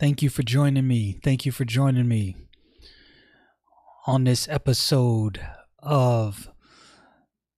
Thank 0.00 0.22
you 0.22 0.30
for 0.30 0.42
joining 0.42 0.88
me. 0.88 1.18
Thank 1.22 1.44
you 1.44 1.52
for 1.52 1.66
joining 1.66 2.08
me 2.08 2.34
on 4.06 4.24
this 4.24 4.48
episode 4.48 5.46
of 5.78 6.48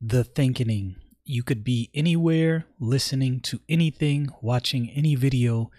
The 0.00 0.24
Thinkening. 0.24 0.96
You 1.22 1.44
could 1.44 1.62
be 1.62 1.88
anywhere, 1.94 2.66
listening 2.80 3.42
to 3.42 3.60
anything, 3.68 4.28
watching 4.40 4.90
any 4.90 5.14
video, 5.14 5.70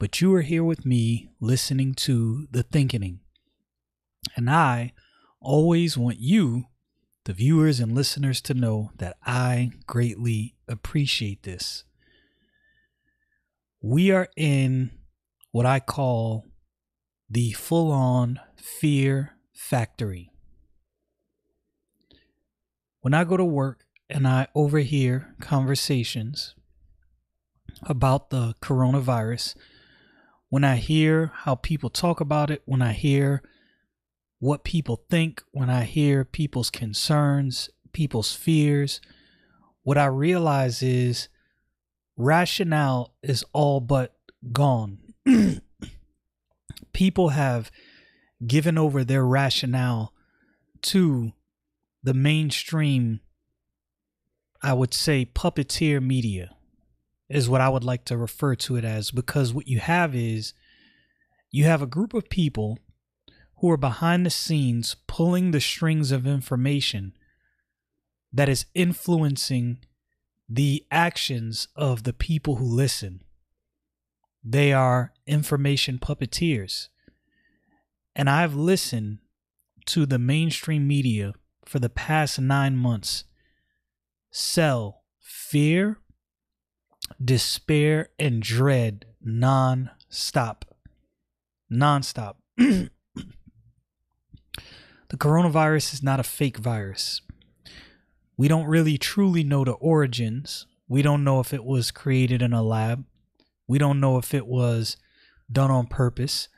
but 0.00 0.20
you 0.20 0.34
are 0.34 0.42
here 0.42 0.64
with 0.64 0.84
me 0.84 1.28
listening 1.38 1.94
to 1.94 2.48
The 2.50 2.64
Thinkening. 2.64 3.20
And 4.34 4.50
I 4.50 4.94
always 5.40 5.96
want 5.96 6.18
you, 6.18 6.64
the 7.26 7.32
viewers 7.32 7.78
and 7.78 7.94
listeners, 7.94 8.40
to 8.40 8.54
know 8.54 8.90
that 8.96 9.18
I 9.24 9.70
greatly 9.86 10.56
appreciate 10.66 11.44
this. 11.44 11.84
We 13.80 14.10
are 14.10 14.26
in 14.36 14.97
what 15.58 15.66
I 15.66 15.80
call 15.80 16.46
the 17.28 17.50
full 17.50 17.90
on 17.90 18.38
fear 18.54 19.32
factory. 19.52 20.30
When 23.00 23.12
I 23.12 23.24
go 23.24 23.36
to 23.36 23.44
work 23.44 23.84
and 24.08 24.28
I 24.28 24.46
overhear 24.54 25.34
conversations 25.40 26.54
about 27.82 28.30
the 28.30 28.54
coronavirus, 28.62 29.56
when 30.48 30.62
I 30.62 30.76
hear 30.76 31.32
how 31.34 31.56
people 31.56 31.90
talk 31.90 32.20
about 32.20 32.52
it, 32.52 32.62
when 32.64 32.80
I 32.80 32.92
hear 32.92 33.42
what 34.38 34.62
people 34.62 35.06
think, 35.10 35.42
when 35.50 35.70
I 35.70 35.82
hear 35.82 36.24
people's 36.24 36.70
concerns, 36.70 37.68
people's 37.92 38.32
fears, 38.32 39.00
what 39.82 39.98
I 39.98 40.06
realize 40.06 40.84
is 40.84 41.28
rationale 42.16 43.16
is 43.24 43.44
all 43.52 43.80
but 43.80 44.14
gone 44.52 44.98
people 46.92 47.30
have 47.30 47.70
given 48.46 48.78
over 48.78 49.04
their 49.04 49.24
rationale 49.24 50.12
to 50.82 51.32
the 52.02 52.14
mainstream, 52.14 53.20
I 54.62 54.72
would 54.72 54.94
say, 54.94 55.26
puppeteer 55.26 56.02
media, 56.02 56.54
is 57.28 57.48
what 57.48 57.60
I 57.60 57.68
would 57.68 57.84
like 57.84 58.04
to 58.06 58.16
refer 58.16 58.54
to 58.56 58.76
it 58.76 58.84
as. 58.84 59.10
Because 59.10 59.52
what 59.52 59.68
you 59.68 59.80
have 59.80 60.14
is 60.14 60.54
you 61.50 61.64
have 61.64 61.82
a 61.82 61.86
group 61.86 62.14
of 62.14 62.30
people 62.30 62.78
who 63.56 63.70
are 63.70 63.76
behind 63.76 64.24
the 64.24 64.30
scenes 64.30 64.96
pulling 65.06 65.50
the 65.50 65.60
strings 65.60 66.12
of 66.12 66.26
information 66.26 67.12
that 68.32 68.48
is 68.48 68.66
influencing 68.74 69.78
the 70.48 70.86
actions 70.90 71.68
of 71.74 72.04
the 72.04 72.12
people 72.12 72.56
who 72.56 72.64
listen. 72.64 73.22
They 74.44 74.72
are 74.72 75.12
information 75.26 75.98
puppeteers. 75.98 76.88
And 78.14 78.28
I've 78.28 78.54
listened 78.54 79.18
to 79.86 80.06
the 80.06 80.18
mainstream 80.18 80.86
media 80.86 81.34
for 81.64 81.78
the 81.78 81.88
past 81.88 82.40
nine 82.40 82.76
months 82.76 83.24
sell 84.30 85.02
fear, 85.20 85.98
despair, 87.22 88.10
and 88.18 88.42
dread 88.42 89.06
non 89.22 89.90
stop. 90.08 90.64
Non 91.70 92.02
stop. 92.02 92.38
the 92.56 92.90
coronavirus 95.12 95.94
is 95.94 96.02
not 96.02 96.20
a 96.20 96.24
fake 96.24 96.58
virus. 96.58 97.20
We 98.36 98.48
don't 98.48 98.66
really 98.66 98.98
truly 98.98 99.42
know 99.42 99.64
the 99.64 99.72
origins. 99.72 100.66
We 100.86 101.02
don't 101.02 101.24
know 101.24 101.40
if 101.40 101.52
it 101.52 101.64
was 101.64 101.90
created 101.90 102.40
in 102.40 102.52
a 102.52 102.62
lab. 102.62 103.04
We 103.68 103.78
don't 103.78 104.00
know 104.00 104.18
if 104.18 104.34
it 104.34 104.46
was 104.46 104.96
done 105.50 105.70
on 105.70 105.86
purpose. 105.86 106.48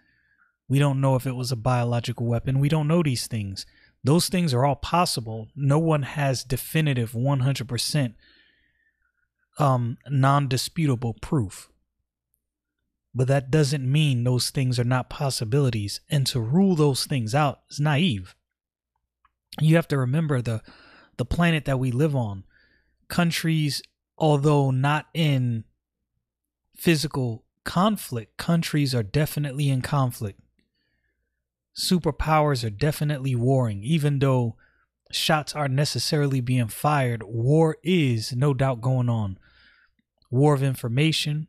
We 0.69 0.78
don't 0.78 1.00
know 1.00 1.16
if 1.16 1.26
it 1.26 1.34
was 1.34 1.50
a 1.50 1.56
biological 1.56 2.26
weapon. 2.26 2.60
We 2.60 2.69
don't 2.69 2.88
know 2.88 3.03
these 3.03 3.26
things. 3.26 3.66
Those 4.03 4.28
things 4.28 4.54
are 4.54 4.65
all 4.65 4.76
possible. 4.76 5.49
No 5.54 5.78
one 5.78 6.03
has 6.03 6.44
definitive 6.44 7.12
100% 7.12 8.15
um, 9.59 9.99
non 10.09 10.49
disputable 10.49 11.15
proof. 11.15 11.70
But 13.12 13.26
that 13.26 13.50
doesn't 13.50 13.91
mean 13.91 14.22
those 14.22 14.50
things 14.50 14.78
are 14.78 14.84
not 14.84 15.10
possibilities. 15.10 16.00
And 16.09 16.26
to 16.28 16.41
rule 16.41 16.76
those 16.76 17.04
things 17.04 17.34
out 17.34 17.60
is 17.69 17.81
naive. 17.81 18.37
You 19.60 19.75
have 19.76 19.88
to 19.88 19.99
remember 19.99 20.41
the 20.41 20.62
the 21.16 21.25
planet 21.25 21.66
that 21.66 21.78
we 21.78 21.91
live 21.91 22.15
on. 22.16 22.44
Countries, 23.09 23.82
although 24.16 24.70
not 24.70 25.06
in 25.12 25.65
physical 26.80 27.44
conflict, 27.62 28.38
countries 28.38 28.94
are 28.94 29.02
definitely 29.02 29.68
in 29.68 29.82
conflict. 29.82 30.41
Superpowers 31.76 32.64
are 32.64 32.70
definitely 32.70 33.34
warring, 33.34 33.84
even 33.84 34.18
though 34.18 34.56
shots 35.12 35.54
aren't 35.54 35.74
necessarily 35.74 36.40
being 36.40 36.69
fired. 36.69 37.22
War 37.22 37.76
is 37.82 38.34
no 38.34 38.54
doubt 38.54 38.80
going 38.80 39.10
on. 39.10 39.38
War 40.30 40.54
of 40.54 40.62
information, 40.62 41.48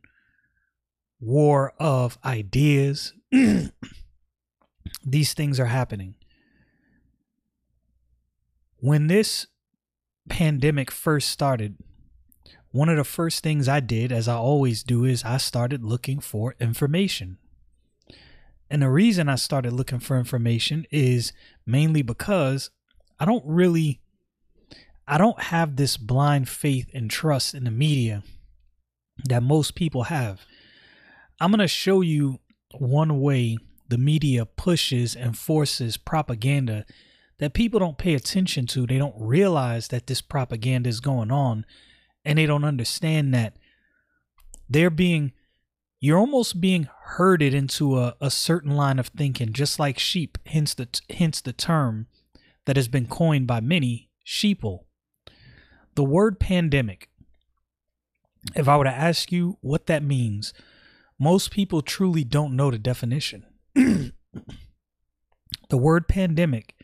war 1.18 1.72
of 1.78 2.18
ideas. 2.24 3.14
These 5.04 5.32
things 5.32 5.58
are 5.58 5.66
happening. 5.66 6.14
When 8.76 9.06
this 9.06 9.46
pandemic 10.28 10.90
first 10.90 11.30
started, 11.30 11.78
one 12.72 12.88
of 12.88 12.96
the 12.96 13.04
first 13.04 13.42
things 13.42 13.68
I 13.68 13.80
did, 13.80 14.10
as 14.10 14.26
I 14.26 14.34
always 14.34 14.82
do, 14.82 15.04
is 15.04 15.24
I 15.24 15.36
started 15.36 15.84
looking 15.84 16.20
for 16.20 16.56
information. 16.58 17.38
And 18.70 18.80
the 18.80 18.88
reason 18.88 19.28
I 19.28 19.34
started 19.34 19.74
looking 19.74 20.00
for 20.00 20.18
information 20.18 20.86
is 20.90 21.34
mainly 21.66 22.00
because 22.00 22.70
I 23.20 23.26
don't 23.26 23.44
really 23.46 24.00
I 25.06 25.18
don't 25.18 25.40
have 25.42 25.76
this 25.76 25.98
blind 25.98 26.48
faith 26.48 26.88
and 26.94 27.10
trust 27.10 27.54
in 27.54 27.64
the 27.64 27.70
media 27.70 28.22
that 29.24 29.42
most 29.42 29.74
people 29.74 30.04
have. 30.04 30.40
I'm 31.40 31.50
going 31.50 31.58
to 31.58 31.68
show 31.68 32.00
you 32.00 32.40
one 32.78 33.20
way 33.20 33.58
the 33.88 33.98
media 33.98 34.46
pushes 34.46 35.14
and 35.14 35.36
forces 35.36 35.98
propaganda 35.98 36.86
that 37.38 37.52
people 37.52 37.80
don't 37.80 37.98
pay 37.98 38.14
attention 38.14 38.66
to. 38.68 38.86
They 38.86 38.96
don't 38.96 39.16
realize 39.18 39.88
that 39.88 40.06
this 40.06 40.22
propaganda 40.22 40.88
is 40.88 41.00
going 41.00 41.30
on 41.30 41.66
and 42.24 42.38
they 42.38 42.46
don't 42.46 42.64
understand 42.64 43.34
that 43.34 43.56
they're 44.68 44.90
being 44.90 45.32
you're 46.00 46.18
almost 46.18 46.60
being 46.60 46.88
herded 47.04 47.54
into 47.54 47.96
a, 47.96 48.16
a 48.20 48.28
certain 48.28 48.72
line 48.72 48.98
of 48.98 49.06
thinking. 49.08 49.52
Just 49.52 49.78
like 49.78 49.98
sheep 49.98 50.38
hence 50.46 50.74
the 50.74 50.88
hence 51.10 51.40
the 51.40 51.52
term 51.52 52.06
that 52.66 52.76
has 52.76 52.88
been 52.88 53.06
coined 53.06 53.46
by 53.46 53.60
many 53.60 54.10
sheeple. 54.26 54.80
The 55.94 56.04
word 56.04 56.40
pandemic 56.40 57.08
if 58.56 58.68
i 58.68 58.76
were 58.76 58.82
to 58.82 58.90
ask 58.90 59.30
you 59.30 59.56
what 59.60 59.86
that 59.86 60.02
means 60.02 60.52
most 61.16 61.52
people 61.52 61.80
truly 61.80 62.24
don't 62.24 62.56
know 62.56 62.70
the 62.70 62.78
definition. 62.78 63.44
The 65.72 65.78
word 65.78 66.06
pandemic 66.06 66.74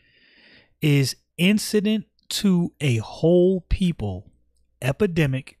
is 0.81 1.15
incident 1.37 2.05
to 2.29 2.73
a 2.81 2.97
whole 2.97 3.61
people 3.69 4.31
epidemic 4.81 5.57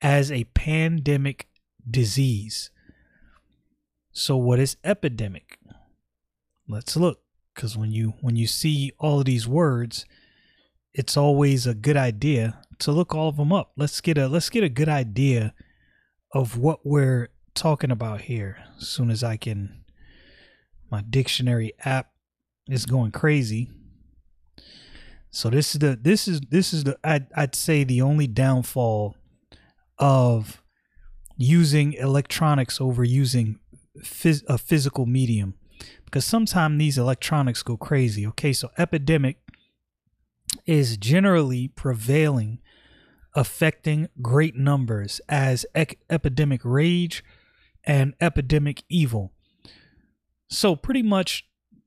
as 0.00 0.30
a 0.30 0.44
pandemic 0.44 1.48
disease. 1.88 2.70
So 4.12 4.36
what 4.36 4.58
is 4.58 4.76
epidemic? 4.84 5.58
Let's 6.68 6.96
look 6.96 7.22
cuz 7.54 7.76
when 7.76 7.92
you 7.92 8.14
when 8.20 8.36
you 8.36 8.46
see 8.46 8.92
all 8.98 9.20
of 9.20 9.26
these 9.26 9.46
words, 9.46 10.04
it's 10.92 11.16
always 11.16 11.66
a 11.66 11.74
good 11.74 11.96
idea 11.96 12.62
to 12.78 12.92
look 12.92 13.14
all 13.14 13.28
of 13.28 13.36
them 13.36 13.52
up. 13.52 13.72
Let's 13.76 14.00
get 14.00 14.18
a 14.18 14.28
let's 14.28 14.50
get 14.50 14.64
a 14.64 14.68
good 14.68 14.88
idea 14.88 15.54
of 16.32 16.56
what 16.58 16.84
we're 16.84 17.28
talking 17.54 17.90
about 17.90 18.22
here. 18.22 18.64
As 18.78 18.88
soon 18.88 19.10
as 19.10 19.22
I 19.22 19.36
can 19.36 19.84
my 20.90 21.02
dictionary 21.02 21.72
app 21.84 22.12
is 22.68 22.86
going 22.86 23.10
crazy. 23.10 23.68
So 25.36 25.50
this 25.50 25.74
is 25.74 25.80
the 25.80 25.98
this 26.00 26.26
is 26.28 26.40
this 26.48 26.72
is 26.72 26.84
the 26.84 26.96
I'd 27.04 27.26
I'd 27.34 27.54
say 27.54 27.84
the 27.84 28.00
only 28.00 28.26
downfall 28.26 29.16
of 29.98 30.62
using 31.36 31.92
electronics 31.92 32.80
over 32.80 33.04
using 33.04 33.60
phys- 34.02 34.44
a 34.48 34.56
physical 34.56 35.04
medium 35.04 35.52
because 36.06 36.24
sometimes 36.24 36.78
these 36.78 36.96
electronics 36.96 37.62
go 37.62 37.76
crazy. 37.76 38.26
Okay, 38.28 38.54
so 38.54 38.70
epidemic 38.78 39.36
is 40.64 40.96
generally 40.96 41.68
prevailing 41.68 42.60
affecting 43.34 44.08
great 44.22 44.56
numbers 44.56 45.20
as 45.28 45.66
epidemic 45.74 46.62
rage 46.64 47.22
and 47.84 48.14
epidemic 48.22 48.84
evil. 48.88 49.34
So 50.48 50.74
pretty 50.74 51.02
much 51.02 51.44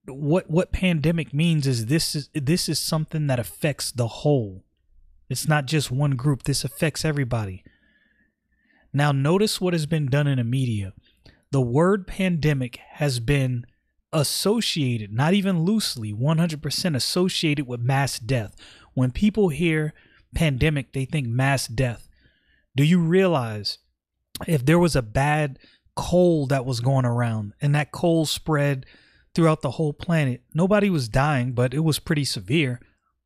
what 0.10 0.50
what 0.50 0.72
pandemic 0.72 1.34
means 1.34 1.68
is 1.68 1.86
this 1.86 2.16
is 2.16 2.30
this 2.34 2.70
is 2.70 2.80
something 2.80 3.28
that 3.28 3.40
affects 3.40 3.92
the 3.92 4.08
whole. 4.08 4.64
It's 5.30 5.48
not 5.48 5.66
just 5.66 5.92
one 5.92 6.12
group. 6.12 6.44
This 6.44 6.64
affects 6.64 7.06
everybody. 7.06 7.64
Now 8.92 9.12
notice 9.12 9.62
what 9.62 9.74
has 9.74 9.86
been 9.86 10.08
done 10.08 10.28
in 10.28 10.38
the 10.38 10.44
media. 10.44 10.94
The 11.52 11.62
word 11.62 12.08
pandemic 12.08 12.80
has 12.94 13.20
been 13.20 13.66
associated, 14.12 15.14
not 15.14 15.34
even 15.34 15.64
loosely, 15.64 16.14
100% 16.14 16.96
associated 16.96 17.68
with 17.68 17.80
mass 17.82 18.18
death. 18.18 18.56
When 18.94 19.12
people 19.12 19.50
hear 19.50 19.94
pandemic, 20.34 20.94
they 20.94 21.06
think 21.06 21.28
mass 21.28 21.68
death. 21.68 22.08
Do 22.76 22.84
you 22.84 23.00
realize 23.00 23.80
if 24.48 24.66
there 24.66 24.80
was 24.80 24.96
a 24.96 25.02
bad 25.02 25.60
cold 25.96 26.50
that 26.50 26.66
was 26.66 26.80
going 26.80 27.06
around 27.06 27.54
and 27.62 27.76
that 27.76 27.92
cold 27.92 28.30
spread 28.30 28.86
throughout 29.34 29.62
the 29.62 29.72
whole 29.72 29.94
planet, 29.94 30.42
nobody 30.54 30.90
was 30.90 31.10
dying, 31.10 31.54
but 31.54 31.74
it 31.74 31.80
was 31.80 32.00
pretty 32.00 32.26
severe. 32.26 32.80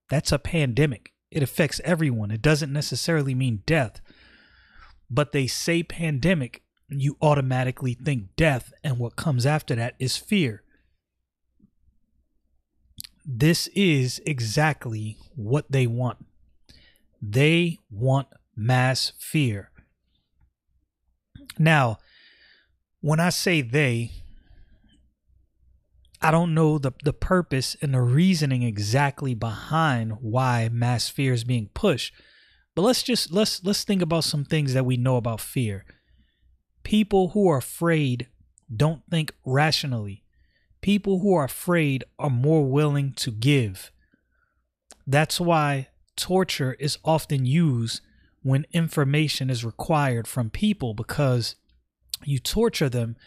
That's 0.09 0.31
a 0.31 0.39
pandemic. 0.39 1.11
It 1.31 1.43
affects 1.43 1.81
everyone. 1.83 2.31
It 2.31 2.41
doesn't 2.41 2.71
necessarily 2.71 3.33
mean 3.33 3.63
death. 3.65 4.01
But 5.09 5.31
they 5.31 5.47
say 5.47 5.83
pandemic, 5.83 6.63
you 6.89 7.17
automatically 7.21 7.93
think 7.93 8.35
death, 8.35 8.71
and 8.83 8.99
what 8.99 9.15
comes 9.15 9.45
after 9.45 9.75
that 9.75 9.95
is 9.99 10.17
fear. 10.17 10.63
This 13.25 13.67
is 13.67 14.21
exactly 14.25 15.17
what 15.35 15.71
they 15.71 15.87
want. 15.87 16.25
They 17.21 17.79
want 17.89 18.27
mass 18.55 19.13
fear. 19.17 19.71
Now, 21.57 21.99
when 23.01 23.19
I 23.19 23.29
say 23.29 23.61
they, 23.61 24.11
I 26.23 26.31
don't 26.31 26.53
know 26.53 26.77
the, 26.77 26.93
the 27.03 27.11
purpose 27.11 27.75
and 27.81 27.93
the 27.93 28.01
reasoning 28.01 28.63
exactly 28.63 29.33
behind 29.33 30.13
why 30.21 30.69
mass 30.71 31.09
fear 31.09 31.33
is 31.33 31.43
being 31.43 31.69
pushed. 31.73 32.13
But 32.75 32.83
let's 32.83 33.03
just 33.03 33.31
let's 33.31 33.63
let's 33.63 33.83
think 33.83 34.01
about 34.01 34.23
some 34.23 34.45
things 34.45 34.73
that 34.73 34.85
we 34.85 34.95
know 34.95 35.17
about 35.17 35.41
fear. 35.41 35.85
People 36.83 37.29
who 37.29 37.49
are 37.49 37.57
afraid 37.57 38.27
don't 38.73 39.01
think 39.11 39.33
rationally. 39.45 40.23
People 40.81 41.19
who 41.19 41.35
are 41.35 41.43
afraid 41.43 42.05
are 42.17 42.29
more 42.29 42.65
willing 42.65 43.13
to 43.13 43.29
give. 43.29 43.91
That's 45.05 45.41
why 45.41 45.89
torture 46.15 46.75
is 46.79 46.97
often 47.03 47.45
used 47.45 48.01
when 48.41 48.65
information 48.71 49.49
is 49.49 49.65
required 49.65 50.27
from 50.27 50.49
people 50.49 50.93
because 50.93 51.55
you 52.23 52.39
torture 52.39 52.89
them. 52.89 53.17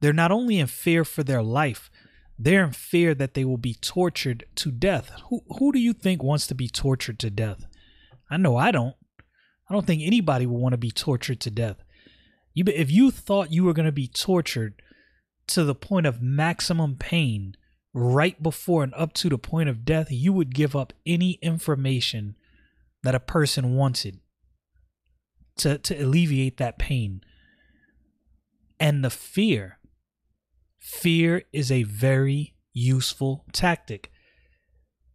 They're 0.00 0.12
not 0.12 0.32
only 0.32 0.58
in 0.58 0.66
fear 0.68 1.04
for 1.04 1.22
their 1.22 1.42
life, 1.42 1.90
they're 2.38 2.64
in 2.64 2.72
fear 2.72 3.14
that 3.14 3.34
they 3.34 3.44
will 3.44 3.56
be 3.56 3.74
tortured 3.74 4.44
to 4.56 4.70
death. 4.70 5.10
Who, 5.28 5.42
who 5.58 5.72
do 5.72 5.78
you 5.78 5.92
think 5.92 6.22
wants 6.22 6.46
to 6.48 6.54
be 6.54 6.68
tortured 6.68 7.18
to 7.20 7.30
death? 7.30 7.66
I 8.30 8.36
know 8.36 8.56
I 8.56 8.70
don't. 8.70 8.94
I 9.68 9.74
don't 9.74 9.86
think 9.86 10.02
anybody 10.02 10.46
would 10.46 10.58
want 10.58 10.72
to 10.74 10.78
be 10.78 10.90
tortured 10.90 11.40
to 11.40 11.50
death. 11.50 11.82
You, 12.54 12.64
if 12.66 12.90
you 12.90 13.10
thought 13.10 13.52
you 13.52 13.64
were 13.64 13.72
going 13.72 13.86
to 13.86 13.92
be 13.92 14.08
tortured 14.08 14.80
to 15.48 15.64
the 15.64 15.74
point 15.74 16.06
of 16.06 16.22
maximum 16.22 16.96
pain, 16.96 17.56
right 17.92 18.42
before 18.42 18.84
and 18.84 18.92
up 18.94 19.14
to 19.14 19.28
the 19.28 19.38
point 19.38 19.68
of 19.68 19.84
death, 19.84 20.08
you 20.10 20.32
would 20.32 20.54
give 20.54 20.76
up 20.76 20.92
any 21.06 21.38
information 21.42 22.36
that 23.02 23.14
a 23.14 23.20
person 23.20 23.74
wanted 23.74 24.20
to, 25.56 25.78
to 25.78 25.94
alleviate 25.94 26.58
that 26.58 26.78
pain. 26.78 27.22
And 28.78 29.02
the 29.02 29.10
fear, 29.10 29.75
fear 30.78 31.42
is 31.52 31.70
a 31.70 31.82
very 31.82 32.54
useful 32.72 33.44
tactic. 33.52 34.10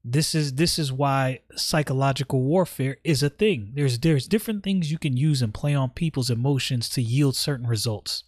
This 0.04 0.34
is 0.34 0.56
this 0.56 0.80
is 0.80 0.92
why 0.92 1.42
psychological 1.56 2.42
warfare 2.42 2.98
is 3.04 3.22
a 3.22 3.30
thing. 3.30 3.74
There's 3.76 4.00
there's 4.00 4.28
different 4.28 4.64
things 4.64 4.92
you 4.92 4.98
can 4.98 5.16
use 5.16 5.42
and 5.42 5.54
play 5.54 5.76
on 5.76 5.92
people's 5.92 6.32
emotions 6.32 6.90
to 6.90 7.02
yield 7.02 7.36
certain 7.36 7.68
results. 7.68 8.24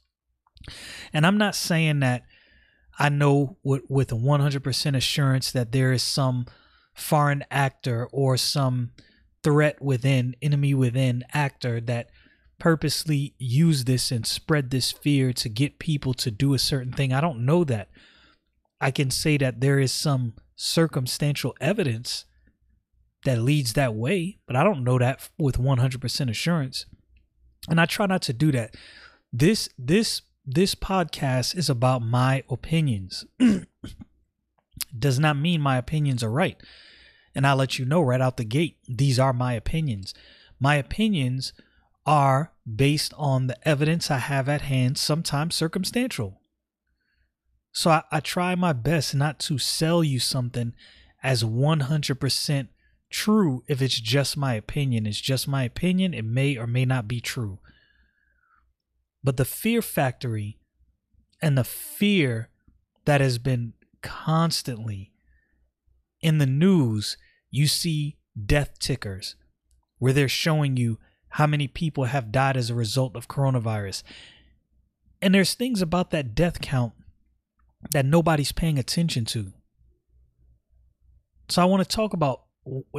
And 1.11 1.25
I'm 1.25 1.37
not 1.37 1.55
saying 1.55 1.99
that 2.01 2.23
I 2.99 3.09
know 3.09 3.57
with, 3.63 3.83
with 3.89 4.09
100% 4.09 4.95
assurance 4.95 5.51
that 5.51 5.71
there 5.71 5.91
is 5.91 6.03
some 6.03 6.45
foreign 6.93 7.43
actor 7.49 8.07
or 8.11 8.37
some 8.37 8.91
threat 9.43 9.81
within, 9.81 10.35
enemy 10.41 10.73
within 10.73 11.23
actor 11.33 11.81
that 11.81 12.09
purposely 12.63 13.35
use 13.37 13.83
this 13.83 14.09
and 14.09 14.25
spread 14.25 14.69
this 14.69 14.89
fear 14.89 15.33
to 15.33 15.49
get 15.49 15.79
people 15.79 16.13
to 16.13 16.31
do 16.31 16.53
a 16.53 16.57
certain 16.57 16.93
thing. 16.93 17.11
I 17.11 17.19
don't 17.19 17.45
know 17.45 17.65
that. 17.65 17.89
I 18.79 18.89
can 18.89 19.11
say 19.11 19.35
that 19.35 19.59
there 19.59 19.79
is 19.79 19.91
some 19.91 20.35
circumstantial 20.55 21.55
evidence 21.59 22.23
that 23.25 23.41
leads 23.41 23.73
that 23.73 23.95
way, 23.95 24.39
but 24.47 24.55
I 24.55 24.63
don't 24.63 24.85
know 24.85 24.97
that 24.97 25.27
with 25.37 25.57
100% 25.57 26.29
assurance. 26.29 26.85
And 27.67 27.81
I 27.81 27.85
try 27.85 28.05
not 28.05 28.21
to 28.23 28.33
do 28.33 28.49
that. 28.53 28.77
This 29.33 29.67
this 29.77 30.21
this 30.45 30.73
podcast 30.73 31.57
is 31.57 31.69
about 31.69 32.01
my 32.01 32.45
opinions. 32.49 33.25
Does 34.97 35.19
not 35.19 35.35
mean 35.35 35.59
my 35.59 35.75
opinions 35.75 36.23
are 36.23 36.31
right. 36.31 36.55
And 37.35 37.45
I'll 37.45 37.57
let 37.57 37.77
you 37.77 37.83
know 37.83 38.01
right 38.01 38.21
out 38.21 38.37
the 38.37 38.45
gate, 38.45 38.77
these 38.87 39.19
are 39.19 39.33
my 39.33 39.51
opinions. 39.51 40.13
My 40.61 40.75
opinions 40.75 41.51
are 42.05 42.53
based 42.75 43.13
on 43.17 43.47
the 43.47 43.67
evidence 43.67 44.11
I 44.11 44.17
have 44.17 44.49
at 44.49 44.61
hand, 44.61 44.97
sometimes 44.97 45.55
circumstantial. 45.55 46.41
So 47.71 47.89
I, 47.89 48.03
I 48.11 48.19
try 48.19 48.55
my 48.55 48.73
best 48.73 49.15
not 49.15 49.39
to 49.41 49.57
sell 49.57 50.03
you 50.03 50.19
something 50.19 50.73
as 51.23 51.43
100% 51.43 52.67
true 53.09 53.63
if 53.67 53.81
it's 53.81 53.99
just 53.99 54.35
my 54.35 54.53
opinion. 54.55 55.05
It's 55.05 55.21
just 55.21 55.47
my 55.47 55.63
opinion. 55.63 56.13
It 56.13 56.25
may 56.25 56.57
or 56.57 56.67
may 56.67 56.85
not 56.85 57.07
be 57.07 57.21
true. 57.21 57.59
But 59.23 59.37
the 59.37 59.45
fear 59.45 59.81
factory 59.81 60.59
and 61.41 61.57
the 61.57 61.63
fear 61.63 62.49
that 63.05 63.21
has 63.21 63.37
been 63.37 63.73
constantly 64.01 65.11
in 66.21 66.37
the 66.37 66.45
news, 66.45 67.17
you 67.49 67.67
see 67.67 68.17
death 68.45 68.79
tickers 68.79 69.35
where 69.99 70.13
they're 70.13 70.27
showing 70.27 70.75
you 70.75 70.99
how 71.33 71.47
many 71.47 71.67
people 71.67 72.03
have 72.03 72.31
died 72.31 72.55
as 72.55 72.69
a 72.69 72.75
result 72.75 73.15
of 73.15 73.27
coronavirus. 73.27 74.03
And 75.19 75.33
there's 75.33 75.55
things 75.55 75.81
about 75.81 76.11
that 76.11 76.35
death 76.35 76.61
count 76.61 76.93
that 77.91 78.05
nobody's 78.05 78.51
paying 78.51 78.77
attention 78.77 79.25
to. 79.25 79.51
So 81.49 81.63
I 81.63 81.65
want 81.65 81.81
to 81.81 81.95
talk 81.95 82.13
about 82.13 82.43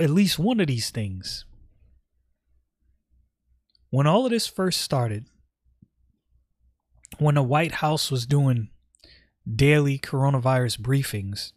at 0.00 0.10
least 0.10 0.40
one 0.40 0.58
of 0.58 0.66
these 0.66 0.90
things. 0.90 1.44
When 3.90 4.08
all 4.08 4.24
of 4.24 4.32
this 4.32 4.48
first 4.48 4.80
started, 4.80 5.26
when 7.18 7.36
the 7.36 7.42
White 7.42 7.72
House 7.72 8.10
was 8.10 8.26
doing 8.26 8.68
daily 9.48 9.96
coronavirus 9.96 10.80
briefings, 10.80 11.52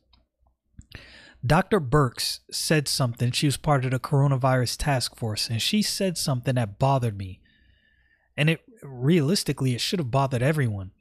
Dr. 1.47 1.79
Birx 1.79 2.39
said 2.51 2.87
something. 2.87 3.31
She 3.31 3.47
was 3.47 3.57
part 3.57 3.85
of 3.85 3.91
the 3.91 3.99
coronavirus 3.99 4.77
task 4.77 5.15
force, 5.15 5.49
and 5.49 5.61
she 5.61 5.81
said 5.81 6.17
something 6.17 6.55
that 6.55 6.77
bothered 6.77 7.17
me. 7.17 7.41
And 8.35 8.49
it 8.49 8.61
realistically, 8.83 9.73
it 9.73 9.81
should 9.81 9.99
have 9.99 10.11
bothered 10.11 10.43
everyone. 10.43 10.91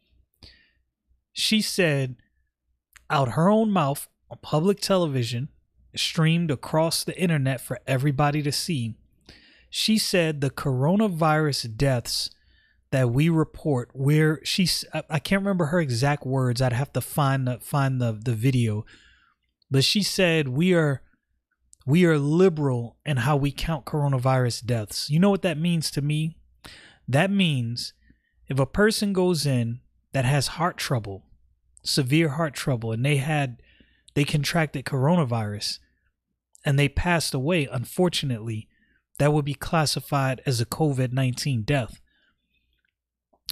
She 1.32 1.60
said 1.60 2.16
out 3.10 3.32
her 3.32 3.48
own 3.48 3.70
mouth 3.70 4.08
on 4.30 4.38
public 4.42 4.80
television, 4.80 5.48
streamed 5.94 6.50
across 6.50 7.04
the 7.04 7.18
internet 7.20 7.60
for 7.60 7.78
everybody 7.86 8.42
to 8.42 8.52
see. 8.52 8.94
She 9.70 9.98
said 9.98 10.40
the 10.40 10.50
coronavirus 10.50 11.76
deaths 11.76 12.30
that 12.90 13.10
we 13.10 13.28
report 13.28 13.90
where 13.92 14.40
she 14.44 14.68
I 15.10 15.18
can't 15.18 15.42
remember 15.42 15.66
her 15.66 15.80
exact 15.80 16.24
words. 16.24 16.62
I'd 16.62 16.72
have 16.72 16.92
to 16.92 17.00
find 17.00 17.46
the 17.46 17.58
find 17.58 18.00
the 18.00 18.12
the 18.12 18.34
video. 18.34 18.84
But 19.70 19.84
she 19.84 20.02
said 20.02 20.48
we 20.48 20.74
are 20.74 21.02
we 21.86 22.04
are 22.04 22.18
liberal 22.18 22.96
in 23.06 23.18
how 23.18 23.36
we 23.36 23.52
count 23.52 23.84
coronavirus 23.84 24.64
deaths. 24.64 25.08
You 25.08 25.20
know 25.20 25.30
what 25.30 25.42
that 25.42 25.58
means 25.58 25.90
to 25.92 26.02
me? 26.02 26.36
That 27.06 27.30
means 27.30 27.92
if 28.48 28.58
a 28.58 28.66
person 28.66 29.12
goes 29.12 29.46
in 29.46 29.80
that 30.12 30.24
has 30.24 30.48
heart 30.48 30.76
trouble, 30.76 31.26
severe 31.84 32.30
heart 32.30 32.54
trouble, 32.54 32.92
and 32.92 33.04
they 33.04 33.16
had 33.16 33.62
they 34.14 34.24
contracted 34.24 34.84
coronavirus, 34.84 35.78
and 36.64 36.78
they 36.78 36.88
passed 36.88 37.34
away, 37.34 37.68
unfortunately, 37.70 38.68
that 39.18 39.32
would 39.32 39.44
be 39.44 39.54
classified 39.54 40.40
as 40.46 40.60
a 40.60 40.66
COVID 40.66 41.12
19 41.12 41.62
death. 41.62 42.00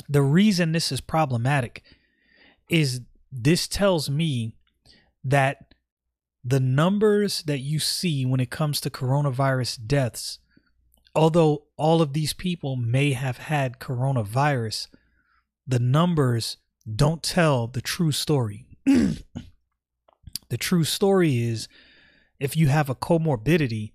The 0.09 0.23
reason 0.23 0.73
this 0.73 0.90
is 0.90 1.00
problematic 1.00 1.83
is 2.68 3.02
this 3.30 3.68
tells 3.68 4.11
me 4.11 4.56
that 5.23 5.74
the 6.44 6.60
numbers 6.60 7.42
that 7.44 7.60
you 7.60 7.78
see 7.78 8.26
when 8.26 8.40
it 8.40 8.50
comes 8.50 8.80
to 8.80 8.90
coronavirus 8.90 9.86
deaths, 9.86 10.38
although 11.14 11.64
all 11.76 12.02
of 12.02 12.12
these 12.12 12.34
people 12.34 12.76
may 12.76 13.12
have 13.12 13.38
had 13.38 13.80
coronavirus, 13.80 14.88
the 15.66 15.78
numbers 15.78 16.58
don't 16.94 17.22
tell 17.22 17.66
the 17.66 17.80
true 17.80 18.12
story. 18.12 18.66
the 18.84 19.22
true 20.58 20.84
story 20.84 21.38
is 21.38 21.66
if 22.38 22.56
you 22.56 22.68
have 22.68 22.90
a 22.90 22.94
comorbidity, 22.94 23.92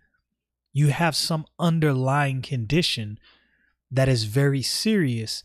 you 0.74 0.88
have 0.88 1.16
some 1.16 1.46
underlying 1.60 2.42
condition 2.42 3.20
that 3.92 4.10
is 4.10 4.24
very 4.24 4.62
serious 4.62 5.44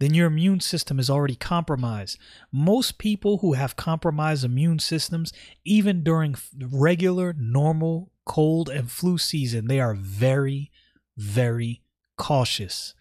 then 0.00 0.14
your 0.14 0.26
immune 0.26 0.60
system 0.60 0.98
is 0.98 1.08
already 1.08 1.36
compromised. 1.36 2.18
Most 2.50 2.98
people 2.98 3.38
who 3.38 3.52
have 3.52 3.76
compromised 3.76 4.44
immune 4.44 4.80
systems, 4.80 5.32
even 5.64 6.02
during 6.02 6.34
regular, 6.60 7.34
normal 7.38 8.10
cold 8.26 8.68
and 8.68 8.90
flu 8.90 9.18
season, 9.18 9.68
they 9.68 9.80
are 9.80 9.94
very, 9.94 10.70
very 11.16 11.82
cautious. 12.16 12.94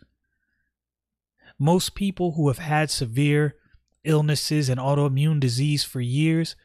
Most 1.57 1.95
people 1.95 2.33
who 2.33 2.47
have 2.47 2.59
had 2.59 2.91
severe 2.91 3.55
illnesses 4.03 4.69
and 4.69 4.79
autoimmune 4.79 5.39
disease 5.39 5.83
for 5.83 6.01
years, 6.01 6.55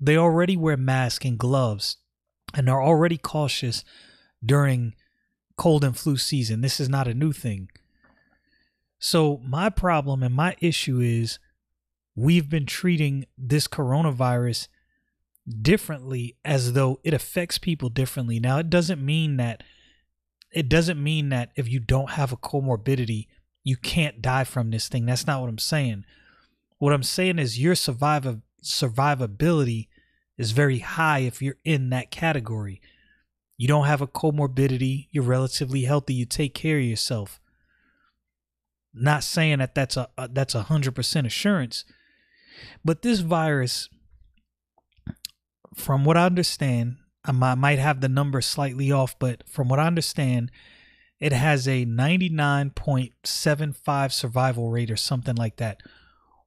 they 0.00 0.16
already 0.16 0.56
wear 0.56 0.76
masks 0.76 1.24
and 1.24 1.38
gloves 1.38 1.98
and 2.54 2.68
are 2.68 2.82
already 2.82 3.18
cautious 3.18 3.84
during 4.44 4.94
cold 5.56 5.84
and 5.84 5.96
flu 5.96 6.16
season. 6.16 6.60
This 6.60 6.80
is 6.80 6.88
not 6.88 7.08
a 7.08 7.14
new 7.14 7.32
thing. 7.32 7.68
So, 8.98 9.40
my 9.44 9.68
problem 9.70 10.22
and 10.22 10.34
my 10.34 10.56
issue 10.60 11.00
is 11.00 11.38
we've 12.14 12.48
been 12.48 12.66
treating 12.66 13.26
this 13.36 13.68
coronavirus 13.68 14.68
differently 15.62 16.36
as 16.44 16.72
though 16.72 16.98
it 17.04 17.14
affects 17.14 17.58
people 17.58 17.88
differently. 17.88 18.40
Now, 18.40 18.58
it 18.58 18.70
doesn't 18.70 19.04
mean 19.04 19.36
that 19.36 19.62
it 20.52 20.68
doesn't 20.68 21.02
mean 21.02 21.28
that 21.28 21.50
if 21.54 21.68
you 21.68 21.80
don't 21.80 22.12
have 22.12 22.32
a 22.32 22.36
comorbidity, 22.36 23.26
you 23.62 23.76
can't 23.76 24.22
die 24.22 24.44
from 24.44 24.70
this 24.70 24.88
thing. 24.88 25.04
That's 25.04 25.26
not 25.26 25.40
what 25.40 25.50
I'm 25.50 25.58
saying. 25.58 26.04
What 26.78 26.92
I'm 26.92 27.02
saying 27.02 27.38
is 27.38 27.58
your 27.58 27.74
survival 27.74 28.40
survivability 28.64 29.88
is 30.38 30.52
very 30.52 30.78
high 30.78 31.20
if 31.20 31.40
you're 31.42 31.58
in 31.64 31.90
that 31.90 32.10
category. 32.10 32.80
You 33.56 33.68
don't 33.68 33.86
have 33.86 34.00
a 34.00 34.06
comorbidity, 34.06 35.08
you're 35.10 35.24
relatively 35.24 35.82
healthy, 35.82 36.14
you 36.14 36.26
take 36.26 36.54
care 36.54 36.78
of 36.78 36.84
yourself. 36.84 37.40
Not 38.98 39.24
saying 39.24 39.58
that 39.58 39.74
that's 39.74 39.96
a, 39.96 40.08
a 40.16 40.28
that's 40.28 40.54
a 40.54 40.62
hundred 40.64 40.94
percent 40.94 41.26
assurance, 41.26 41.84
but 42.84 43.02
this 43.02 43.20
virus, 43.20 43.88
from 45.74 46.04
what 46.04 46.16
I 46.16 46.26
understand, 46.26 46.96
I 47.24 47.32
might 47.32 47.78
have 47.78 48.00
the 48.00 48.08
number 48.08 48.40
slightly 48.40 48.90
off, 48.90 49.16
but 49.18 49.46
from 49.48 49.68
what 49.68 49.78
I 49.78 49.86
understand, 49.86 50.50
it 51.18 51.32
has 51.32 51.66
a 51.66 51.86
99.75 51.86 54.12
survival 54.12 54.70
rate 54.70 54.90
or 54.90 54.96
something 54.96 55.34
like 55.34 55.56
that. 55.56 55.80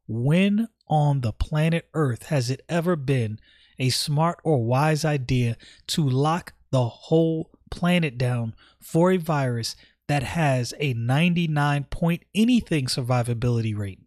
When 0.07 0.67
on 0.87 1.21
the 1.21 1.33
planet 1.33 1.89
Earth 1.93 2.27
has 2.27 2.49
it 2.49 2.61
ever 2.69 2.95
been 2.95 3.39
a 3.77 3.89
smart 3.89 4.39
or 4.43 4.63
wise 4.63 5.05
idea 5.05 5.57
to 5.87 6.07
lock 6.07 6.53
the 6.71 6.87
whole 6.87 7.51
planet 7.69 8.17
down 8.17 8.55
for 8.81 9.11
a 9.11 9.17
virus 9.17 9.75
that 10.09 10.23
has 10.23 10.73
a 10.79 10.93
99 10.95 11.83
point 11.85 12.23
anything 12.33 12.87
survivability 12.87 13.77
rate. 13.77 13.99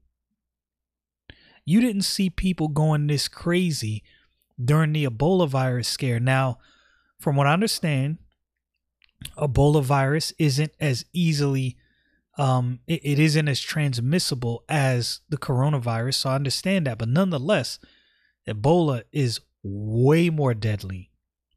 You 1.65 1.81
didn't 1.81 2.03
see 2.03 2.29
people 2.29 2.67
going 2.67 3.07
this 3.07 3.29
crazy 3.29 4.03
during 4.63 4.93
the 4.93 5.05
Ebola 5.07 5.49
virus 5.49 5.87
scare. 5.87 6.19
Now, 6.19 6.59
from 7.21 7.37
what 7.37 7.47
I 7.47 7.53
understand, 7.53 8.19
Ebola 9.39 9.81
virus 9.81 10.33
isn't 10.39 10.73
as 10.81 11.05
easily 11.13 11.77
um 12.37 12.81
it, 12.87 13.01
it 13.05 13.19
isn't 13.21 13.47
as 13.47 13.61
transmissible 13.61 14.65
as 14.69 15.21
the 15.29 15.37
coronavirus, 15.37 16.15
so 16.15 16.31
I 16.31 16.35
understand 16.35 16.89
that. 16.89 16.99
But 16.99 17.11
nonetheless, 17.11 17.79
Ebola 18.49 19.05
is 19.13 19.41
way 19.63 20.31
more 20.31 20.53
deadly. 20.53 21.13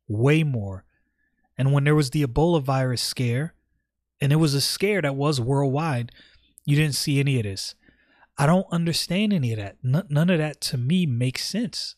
Way 0.07 0.43
more. 0.43 0.85
And 1.57 1.73
when 1.73 1.83
there 1.83 1.95
was 1.95 2.11
the 2.11 2.23
Ebola 2.23 2.61
virus 2.61 3.01
scare, 3.01 3.54
and 4.21 4.31
it 4.31 4.37
was 4.37 4.53
a 4.53 4.61
scare 4.61 5.01
that 5.01 5.15
was 5.15 5.41
worldwide. 5.41 6.11
You 6.65 6.75
didn't 6.75 6.95
see 6.95 7.19
any 7.19 7.37
of 7.37 7.43
this. 7.43 7.75
I 8.37 8.45
don't 8.45 8.67
understand 8.71 9.33
any 9.33 9.53
of 9.53 9.59
that. 9.59 9.77
N- 9.83 10.07
none 10.09 10.29
of 10.29 10.39
that 10.39 10.61
to 10.61 10.77
me 10.77 11.05
makes 11.05 11.45
sense. 11.45 11.95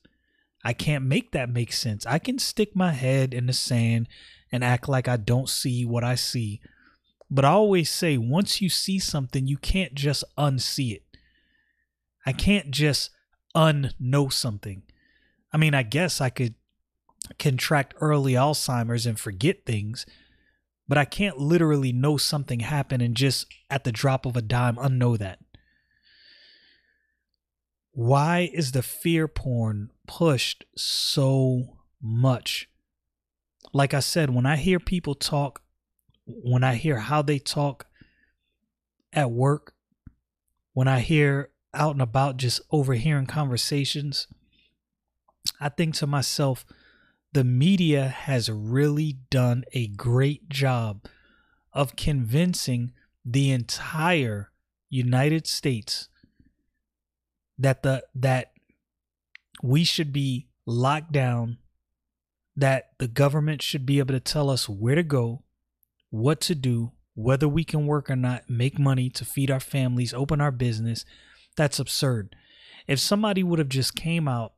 I 0.64 0.74
can't 0.74 1.06
make 1.06 1.32
that 1.32 1.50
make 1.50 1.72
sense. 1.72 2.06
I 2.06 2.20
can 2.20 2.40
stick 2.40 2.76
my 2.76 2.92
head 2.92 3.34
in 3.34 3.46
the 3.46 3.54
sand 3.54 4.08
and 4.52 4.64
act 4.64 4.90
like 4.90 5.08
I 5.08 5.18
don't 5.18 5.50
see 5.50 5.86
what 5.86 6.04
I 6.04 6.16
see. 6.16 6.62
But 7.30 7.46
I 7.46 7.50
always 7.50 7.90
say 7.90 8.18
once 8.18 8.62
you 8.62 8.70
see 8.70 9.00
something, 9.00 9.48
you 9.48 9.58
can't 9.58 9.94
just 9.94 10.24
unsee 10.38 10.94
it. 10.94 11.04
I 12.26 12.34
can't 12.34 12.72
just 12.72 13.12
unknow 13.56 14.32
something. 14.32 14.84
I 15.54 15.58
mean, 15.58 15.74
I 15.74 15.84
guess 15.84 16.22
I 16.22 16.30
could 16.30 16.56
contract 17.40 17.94
early 18.00 18.34
Alzheimer's 18.34 19.06
and 19.06 19.20
forget 19.20 19.66
things, 19.66 20.06
but 20.88 20.98
I 20.98 21.06
can't 21.06 21.38
literally 21.38 21.92
know 21.92 22.18
something 22.18 22.62
happened 22.62 23.02
and 23.02 23.16
just 23.16 23.46
at 23.70 23.84
the 23.84 23.92
drop 23.92 24.26
of 24.26 24.38
a 24.38 24.42
dime 24.42 24.78
unknow 24.78 25.18
that. 25.18 25.40
Why 27.92 28.50
is 28.54 28.72
the 28.72 28.84
fear 28.84 29.28
porn 29.28 29.90
pushed 30.08 30.66
so 30.78 31.78
much? 32.02 32.70
Like 33.74 33.94
I 33.94 34.00
said, 34.00 34.30
when 34.30 34.46
I 34.46 34.56
hear 34.56 34.80
people 34.80 35.16
talk, 35.16 35.62
when 36.26 36.64
I 36.64 36.76
hear 36.76 37.00
how 37.00 37.22
they 37.22 37.40
talk 37.40 37.88
at 39.12 39.32
work, 39.32 39.74
when 40.74 40.88
I 40.88 41.00
hear 41.00 41.50
out 41.74 41.94
and 41.94 42.02
about 42.02 42.38
just 42.38 42.62
overhearing 42.72 43.26
conversations, 43.26 44.28
I 45.60 45.70
think 45.70 45.96
to 45.96 46.08
myself, 46.08 46.66
the 47.38 47.44
media 47.44 48.08
has 48.08 48.50
really 48.50 49.20
done 49.30 49.64
a 49.72 49.86
great 49.90 50.50
job 50.50 51.06
of 51.72 51.96
convincing 51.96 52.94
the 53.24 53.52
entire 53.52 54.52
United 54.90 55.46
States 55.46 56.10
that 57.60 57.84
the 57.84 58.04
that 58.16 58.54
we 59.62 59.84
should 59.84 60.12
be 60.12 60.48
locked 60.66 61.12
down 61.12 61.60
that 62.56 62.94
the 62.98 63.08
government 63.08 63.62
should 63.62 63.86
be 63.86 64.00
able 64.00 64.16
to 64.16 64.20
tell 64.20 64.50
us 64.50 64.68
where 64.68 64.96
to 64.96 65.04
go, 65.04 65.44
what 66.10 66.42
to 66.42 66.56
do, 66.56 66.92
whether 67.14 67.48
we 67.48 67.64
can 67.64 67.86
work 67.86 68.10
or 68.10 68.16
not, 68.16 68.50
make 68.50 68.80
money 68.80 69.12
to 69.12 69.24
feed 69.24 69.52
our 69.52 69.60
families, 69.60 70.12
open 70.12 70.42
our 70.42 70.52
business. 70.52 71.06
That's 71.56 71.78
absurd. 71.78 72.36
If 72.88 73.00
somebody 73.00 73.44
would 73.44 73.60
have 73.60 73.70
just 73.70 73.96
came 73.96 74.28
out 74.28 74.54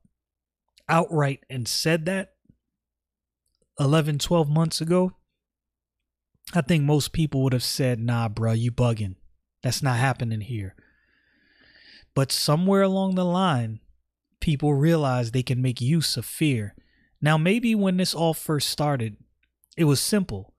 outright 0.88 1.44
and 1.50 1.68
said 1.68 2.06
that, 2.06 2.36
11, 3.80 4.20
12 4.20 4.50
months 4.50 4.82
ago, 4.82 5.14
I 6.54 6.62
think 6.62 6.84
most 6.84 7.14
people 7.14 7.44
would 7.44 7.54
have 7.54 7.64
said, 7.64 8.00
nah, 8.00 8.28
bro, 8.28 8.52
you 8.52 8.72
bugging. 8.72 9.16
That's 9.64 9.84
not 9.84 9.98
happening 9.98 10.42
here. 10.42 10.76
But 12.14 12.32
somewhere 12.32 12.82
along 12.82 13.16
the 13.16 13.26
line, 13.26 13.80
people 14.42 14.74
realized 14.74 15.34
they 15.34 15.44
can 15.44 15.62
make 15.62 15.80
use 15.80 16.18
of 16.18 16.26
fear. 16.26 16.76
Now, 17.22 17.38
maybe 17.38 17.76
when 17.76 17.98
this 17.98 18.14
all 18.14 18.34
first 18.34 18.70
started, 18.70 19.18
it 19.78 19.84
was 19.86 20.02
simple. 20.02 20.54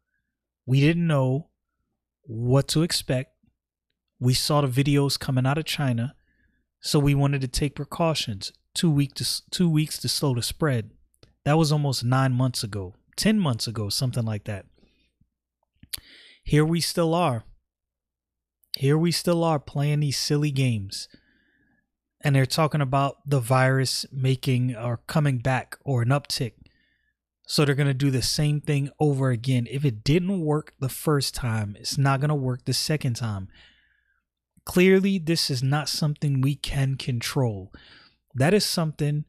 We 0.64 0.80
didn't 0.80 1.06
know 1.06 1.48
what 2.22 2.68
to 2.68 2.82
expect. 2.82 3.34
We 4.18 4.34
saw 4.34 4.60
the 4.60 4.68
videos 4.68 5.18
coming 5.18 5.46
out 5.46 5.58
of 5.58 5.64
China, 5.64 6.14
so 6.80 6.98
we 6.98 7.14
wanted 7.14 7.40
to 7.40 7.48
take 7.48 7.74
precautions. 7.74 8.52
Two 8.72 8.90
weeks 8.90 9.14
to 9.14 9.50
two 9.50 9.68
weeks 9.68 9.98
to 9.98 10.08
slow 10.08 10.34
the 10.34 10.42
spread. 10.42 10.90
That 11.44 11.58
was 11.58 11.72
almost 11.72 12.04
nine 12.04 12.32
months 12.32 12.62
ago. 12.62 12.94
10 13.20 13.38
months 13.38 13.66
ago, 13.66 13.90
something 13.90 14.24
like 14.24 14.44
that. 14.44 14.64
Here 16.42 16.64
we 16.64 16.80
still 16.80 17.14
are. 17.14 17.44
Here 18.78 18.96
we 18.96 19.12
still 19.12 19.44
are 19.44 19.58
playing 19.58 20.00
these 20.00 20.16
silly 20.16 20.50
games. 20.50 21.06
And 22.24 22.34
they're 22.34 22.46
talking 22.46 22.80
about 22.80 23.18
the 23.26 23.38
virus 23.38 24.06
making 24.10 24.74
or 24.74 25.02
coming 25.06 25.36
back 25.36 25.76
or 25.84 26.00
an 26.00 26.08
uptick. 26.08 26.52
So 27.46 27.64
they're 27.64 27.74
going 27.74 27.88
to 27.88 27.94
do 27.94 28.10
the 28.10 28.22
same 28.22 28.62
thing 28.62 28.88
over 28.98 29.28
again. 29.28 29.66
If 29.70 29.84
it 29.84 30.02
didn't 30.02 30.40
work 30.40 30.72
the 30.80 30.88
first 30.88 31.34
time, 31.34 31.76
it's 31.78 31.98
not 31.98 32.20
going 32.20 32.30
to 32.30 32.34
work 32.34 32.64
the 32.64 32.72
second 32.72 33.16
time. 33.16 33.48
Clearly, 34.64 35.18
this 35.18 35.50
is 35.50 35.62
not 35.62 35.90
something 35.90 36.40
we 36.40 36.54
can 36.54 36.94
control. 36.96 37.70
That 38.34 38.54
is 38.54 38.64
something 38.64 39.26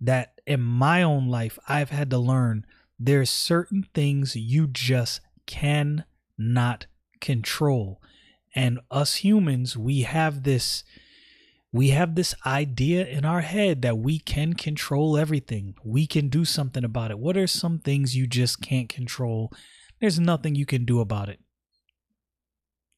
that 0.00 0.34
in 0.46 0.60
my 0.60 1.02
own 1.02 1.26
life 1.26 1.58
I've 1.66 1.90
had 1.90 2.10
to 2.10 2.18
learn 2.18 2.64
There's 3.04 3.28
certain 3.28 3.84
things 3.92 4.34
you 4.34 4.66
just 4.66 5.20
cannot 5.44 6.86
control. 7.20 8.00
And 8.54 8.80
us 8.90 9.16
humans, 9.16 9.76
we 9.76 10.00
have 10.02 10.44
this 10.44 10.84
we 11.70 11.90
have 11.90 12.14
this 12.14 12.34
idea 12.46 13.04
in 13.04 13.26
our 13.26 13.42
head 13.42 13.82
that 13.82 13.98
we 13.98 14.18
can 14.20 14.54
control 14.54 15.18
everything. 15.18 15.74
We 15.84 16.06
can 16.06 16.28
do 16.28 16.46
something 16.46 16.84
about 16.84 17.10
it. 17.10 17.18
What 17.18 17.36
are 17.36 17.48
some 17.48 17.78
things 17.78 18.16
you 18.16 18.26
just 18.26 18.62
can't 18.62 18.88
control? 18.88 19.52
There's 20.00 20.20
nothing 20.20 20.54
you 20.54 20.64
can 20.64 20.86
do 20.86 21.00
about 21.00 21.28
it. 21.28 21.40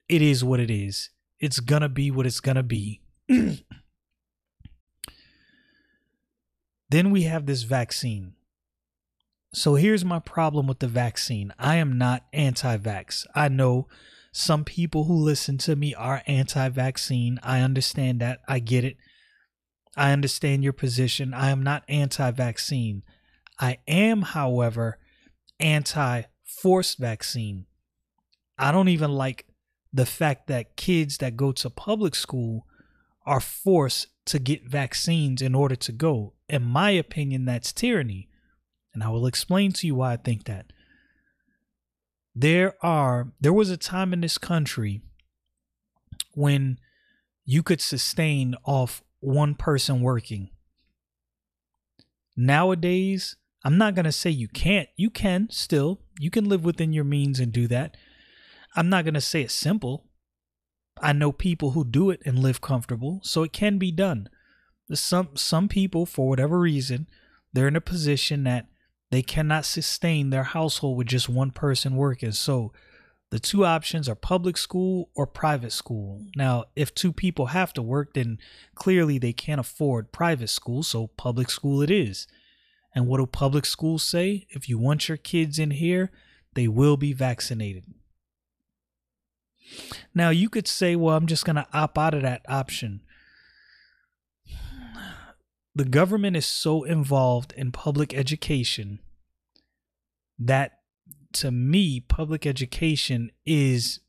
It 0.08 0.22
is 0.22 0.44
what 0.44 0.60
it 0.60 0.70
is. 0.70 1.10
It's 1.40 1.58
gonna 1.58 1.88
be 1.88 2.12
what 2.12 2.26
it's 2.26 2.38
gonna 2.38 2.62
be. 2.62 3.00
then 3.28 3.64
we 7.10 7.22
have 7.22 7.46
this 7.46 7.64
vaccine. 7.64 8.35
So 9.56 9.76
here's 9.76 10.04
my 10.04 10.18
problem 10.18 10.66
with 10.66 10.80
the 10.80 10.86
vaccine. 10.86 11.50
I 11.58 11.76
am 11.76 11.96
not 11.96 12.26
anti 12.30 12.76
vax. 12.76 13.26
I 13.34 13.48
know 13.48 13.88
some 14.30 14.64
people 14.64 15.04
who 15.04 15.14
listen 15.14 15.56
to 15.58 15.74
me 15.74 15.94
are 15.94 16.22
anti 16.26 16.68
vaccine. 16.68 17.40
I 17.42 17.60
understand 17.60 18.20
that. 18.20 18.40
I 18.46 18.58
get 18.58 18.84
it. 18.84 18.98
I 19.96 20.12
understand 20.12 20.62
your 20.62 20.74
position. 20.74 21.32
I 21.32 21.48
am 21.48 21.62
not 21.62 21.84
anti 21.88 22.30
vaccine. 22.32 23.02
I 23.58 23.78
am, 23.88 24.20
however, 24.20 24.98
anti 25.58 26.24
forced 26.44 26.98
vaccine. 26.98 27.64
I 28.58 28.72
don't 28.72 28.90
even 28.90 29.12
like 29.12 29.46
the 29.90 30.04
fact 30.04 30.48
that 30.48 30.76
kids 30.76 31.16
that 31.16 31.34
go 31.34 31.52
to 31.52 31.70
public 31.70 32.14
school 32.14 32.66
are 33.24 33.40
forced 33.40 34.08
to 34.26 34.38
get 34.38 34.68
vaccines 34.68 35.40
in 35.40 35.54
order 35.54 35.76
to 35.76 35.92
go. 35.92 36.34
In 36.46 36.62
my 36.62 36.90
opinion, 36.90 37.46
that's 37.46 37.72
tyranny. 37.72 38.28
And 38.96 39.04
I 39.04 39.10
will 39.10 39.26
explain 39.26 39.72
to 39.72 39.86
you 39.86 39.94
why 39.96 40.14
I 40.14 40.16
think 40.16 40.44
that. 40.44 40.72
There 42.34 42.74
are 42.82 43.28
there 43.38 43.52
was 43.52 43.68
a 43.68 43.76
time 43.76 44.14
in 44.14 44.22
this 44.22 44.38
country 44.38 45.02
when 46.32 46.78
you 47.44 47.62
could 47.62 47.82
sustain 47.82 48.54
off 48.64 49.02
one 49.20 49.54
person 49.54 50.00
working. 50.00 50.48
Nowadays 52.36 53.36
i'm 53.64 53.76
not 53.76 53.94
going 53.94 54.04
to 54.04 54.12
say 54.12 54.30
you 54.30 54.48
can't 54.48 54.88
you 54.96 55.10
can 55.10 55.48
still 55.50 56.00
you 56.20 56.30
can 56.30 56.48
live 56.48 56.64
within 56.64 56.94
your 56.94 57.04
means 57.04 57.38
and 57.38 57.52
do 57.52 57.68
that. 57.68 57.98
I'm 58.74 58.88
not 58.88 59.04
going 59.04 59.14
to 59.14 59.20
say 59.20 59.42
it's 59.42 59.52
simple. 59.52 60.06
I 61.02 61.12
know 61.12 61.32
people 61.32 61.72
who 61.72 61.84
do 61.84 62.08
it 62.08 62.22
and 62.24 62.38
live 62.38 62.62
comfortable 62.62 63.20
so 63.22 63.42
it 63.42 63.52
can 63.52 63.76
be 63.76 63.92
done. 63.92 64.30
Some 64.94 65.36
some 65.36 65.68
people 65.68 66.06
for 66.06 66.30
whatever 66.30 66.58
reason 66.58 67.08
they're 67.52 67.68
in 67.68 67.76
a 67.76 67.82
position 67.82 68.44
that 68.44 68.68
they 69.10 69.22
cannot 69.22 69.64
sustain 69.64 70.30
their 70.30 70.44
household 70.44 70.98
with 70.98 71.06
just 71.06 71.28
one 71.28 71.50
person 71.50 71.96
working. 71.96 72.32
So 72.32 72.72
the 73.30 73.38
two 73.38 73.64
options 73.64 74.08
are 74.08 74.14
public 74.14 74.56
school 74.56 75.10
or 75.14 75.26
private 75.26 75.72
school. 75.72 76.24
Now, 76.36 76.64
if 76.74 76.94
two 76.94 77.12
people 77.12 77.46
have 77.46 77.72
to 77.74 77.82
work, 77.82 78.14
then 78.14 78.38
clearly 78.74 79.18
they 79.18 79.32
can't 79.32 79.60
afford 79.60 80.12
private 80.12 80.48
school, 80.48 80.82
so 80.82 81.08
public 81.08 81.50
school 81.50 81.82
it 81.82 81.90
is. 81.90 82.26
And 82.94 83.06
what 83.06 83.18
do 83.18 83.26
public 83.26 83.66
schools 83.66 84.02
say? 84.02 84.46
If 84.50 84.68
you 84.68 84.78
want 84.78 85.08
your 85.08 85.18
kids 85.18 85.58
in 85.58 85.72
here, 85.72 86.10
they 86.54 86.68
will 86.68 86.96
be 86.96 87.12
vaccinated. 87.12 87.84
Now, 90.14 90.30
you 90.30 90.48
could 90.48 90.68
say, 90.68 90.96
well, 90.96 91.16
I'm 91.16 91.26
just 91.26 91.44
going 91.44 91.56
to 91.56 91.66
opt 91.72 91.98
out 91.98 92.14
of 92.14 92.22
that 92.22 92.42
option 92.48 93.02
the 95.76 95.84
government 95.84 96.34
is 96.36 96.46
so 96.46 96.84
involved 96.84 97.52
in 97.54 97.70
public 97.70 98.14
education 98.14 98.98
that 100.38 100.78
to 101.34 101.50
me 101.50 102.00
public 102.00 102.46
education 102.46 103.30
is 103.44 104.00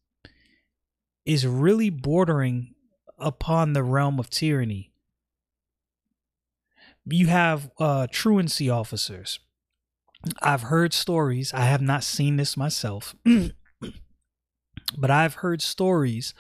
is 1.26 1.46
really 1.46 1.90
bordering 1.90 2.74
upon 3.20 3.74
the 3.74 3.84
realm 3.84 4.18
of 4.18 4.30
tyranny. 4.30 4.94
You 7.06 7.28
have 7.28 7.70
uh 7.78 8.08
truancy 8.10 8.70
officers. 8.70 9.40
I've 10.42 10.64
heard 10.64 10.94
stories. 10.94 11.54
I 11.54 11.66
have 11.66 11.82
not 11.82 12.04
seen 12.04 12.38
this 12.38 12.56
myself 12.56 13.14
but 14.98 15.12
i've 15.12 15.36
heard 15.36 15.62
stories 15.62 16.34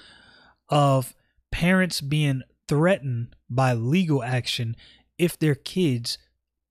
of 0.70 1.14
parents 1.52 2.02
being 2.02 2.44
threatened 2.68 3.36
by 3.50 3.74
legal 3.74 4.24
action 4.24 4.76
if 5.18 5.38
their 5.38 5.56
kids 5.56 6.18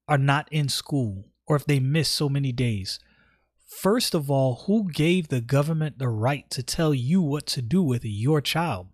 are 0.08 0.18
not 0.18 0.48
in 0.50 0.68
school 0.68 1.24
or 1.46 1.56
if 1.56 1.64
they 1.64 1.80
miss 1.80 2.08
so 2.08 2.28
many 2.28 2.52
days. 2.52 2.98
First 3.66 4.14
of 4.14 4.30
all, 4.30 4.64
who 4.66 4.90
gave 4.90 5.28
the 5.28 5.40
government 5.40 5.98
the 5.98 6.08
right 6.08 6.48
to 6.50 6.62
tell 6.62 6.94
you 6.94 7.20
what 7.20 7.46
to 7.48 7.62
do 7.62 7.82
with 7.82 8.04
your 8.04 8.40
child? 8.40 8.88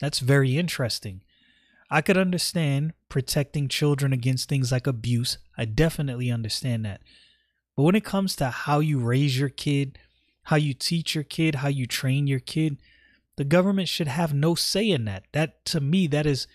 That's 0.00 0.18
very 0.18 0.58
interesting. 0.58 1.22
I 1.90 2.00
could 2.00 2.18
understand 2.18 2.94
protecting 3.08 3.68
children 3.68 4.12
against 4.12 4.48
things 4.48 4.72
like 4.72 4.86
abuse. 4.86 5.38
I 5.56 5.64
definitely 5.64 6.30
understand 6.30 6.84
that. 6.84 7.00
But 7.76 7.84
when 7.84 7.94
it 7.94 8.04
comes 8.04 8.34
to 8.36 8.50
how 8.50 8.80
you 8.80 8.98
raise 8.98 9.38
your 9.38 9.48
kid, 9.48 9.98
how 10.44 10.56
you 10.56 10.74
teach 10.74 11.14
your 11.14 11.24
kid, 11.24 11.56
how 11.56 11.68
you 11.68 11.86
train 11.86 12.26
your 12.26 12.40
kid, 12.40 12.78
the 13.36 13.44
government 13.44 13.88
should 13.88 14.08
have 14.08 14.34
no 14.34 14.54
say 14.54 14.90
in 14.90 15.04
that. 15.04 15.24
That 15.32 15.64
to 15.66 15.80
me 15.80 16.06
that 16.08 16.26
is 16.26 16.46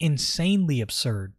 insanely 0.00 0.80
absurd. 0.80 1.32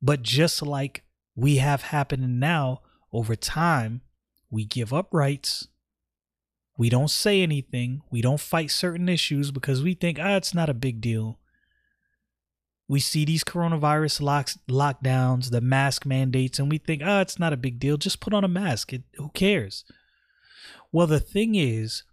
But 0.00 0.22
just 0.22 0.62
like 0.62 1.02
we 1.34 1.56
have 1.56 1.82
happening 1.82 2.38
now, 2.38 2.82
over 3.12 3.34
time, 3.36 4.02
we 4.50 4.64
give 4.64 4.92
up 4.92 5.08
rights. 5.12 5.68
We 6.76 6.88
don't 6.88 7.10
say 7.10 7.42
anything. 7.42 8.02
We 8.10 8.20
don't 8.20 8.40
fight 8.40 8.70
certain 8.70 9.08
issues 9.08 9.50
because 9.50 9.82
we 9.82 9.94
think, 9.94 10.18
ah, 10.20 10.36
it's 10.36 10.54
not 10.54 10.70
a 10.70 10.74
big 10.74 11.00
deal. 11.00 11.38
We 12.86 13.00
see 13.00 13.24
these 13.24 13.44
coronavirus 13.44 14.22
locks, 14.22 14.58
lockdowns, 14.68 15.50
the 15.50 15.60
mask 15.60 16.06
mandates, 16.06 16.58
and 16.58 16.70
we 16.70 16.78
think, 16.78 17.02
ah, 17.04 17.20
it's 17.20 17.38
not 17.38 17.52
a 17.52 17.58
big 17.58 17.78
deal. 17.78 17.96
Just 17.96 18.20
put 18.20 18.32
on 18.32 18.44
a 18.44 18.48
mask. 18.48 18.92
It, 18.92 19.02
who 19.14 19.28
cares? 19.30 19.84
Well, 20.92 21.06
the 21.06 21.20
thing 21.20 21.54
is, 21.54 22.04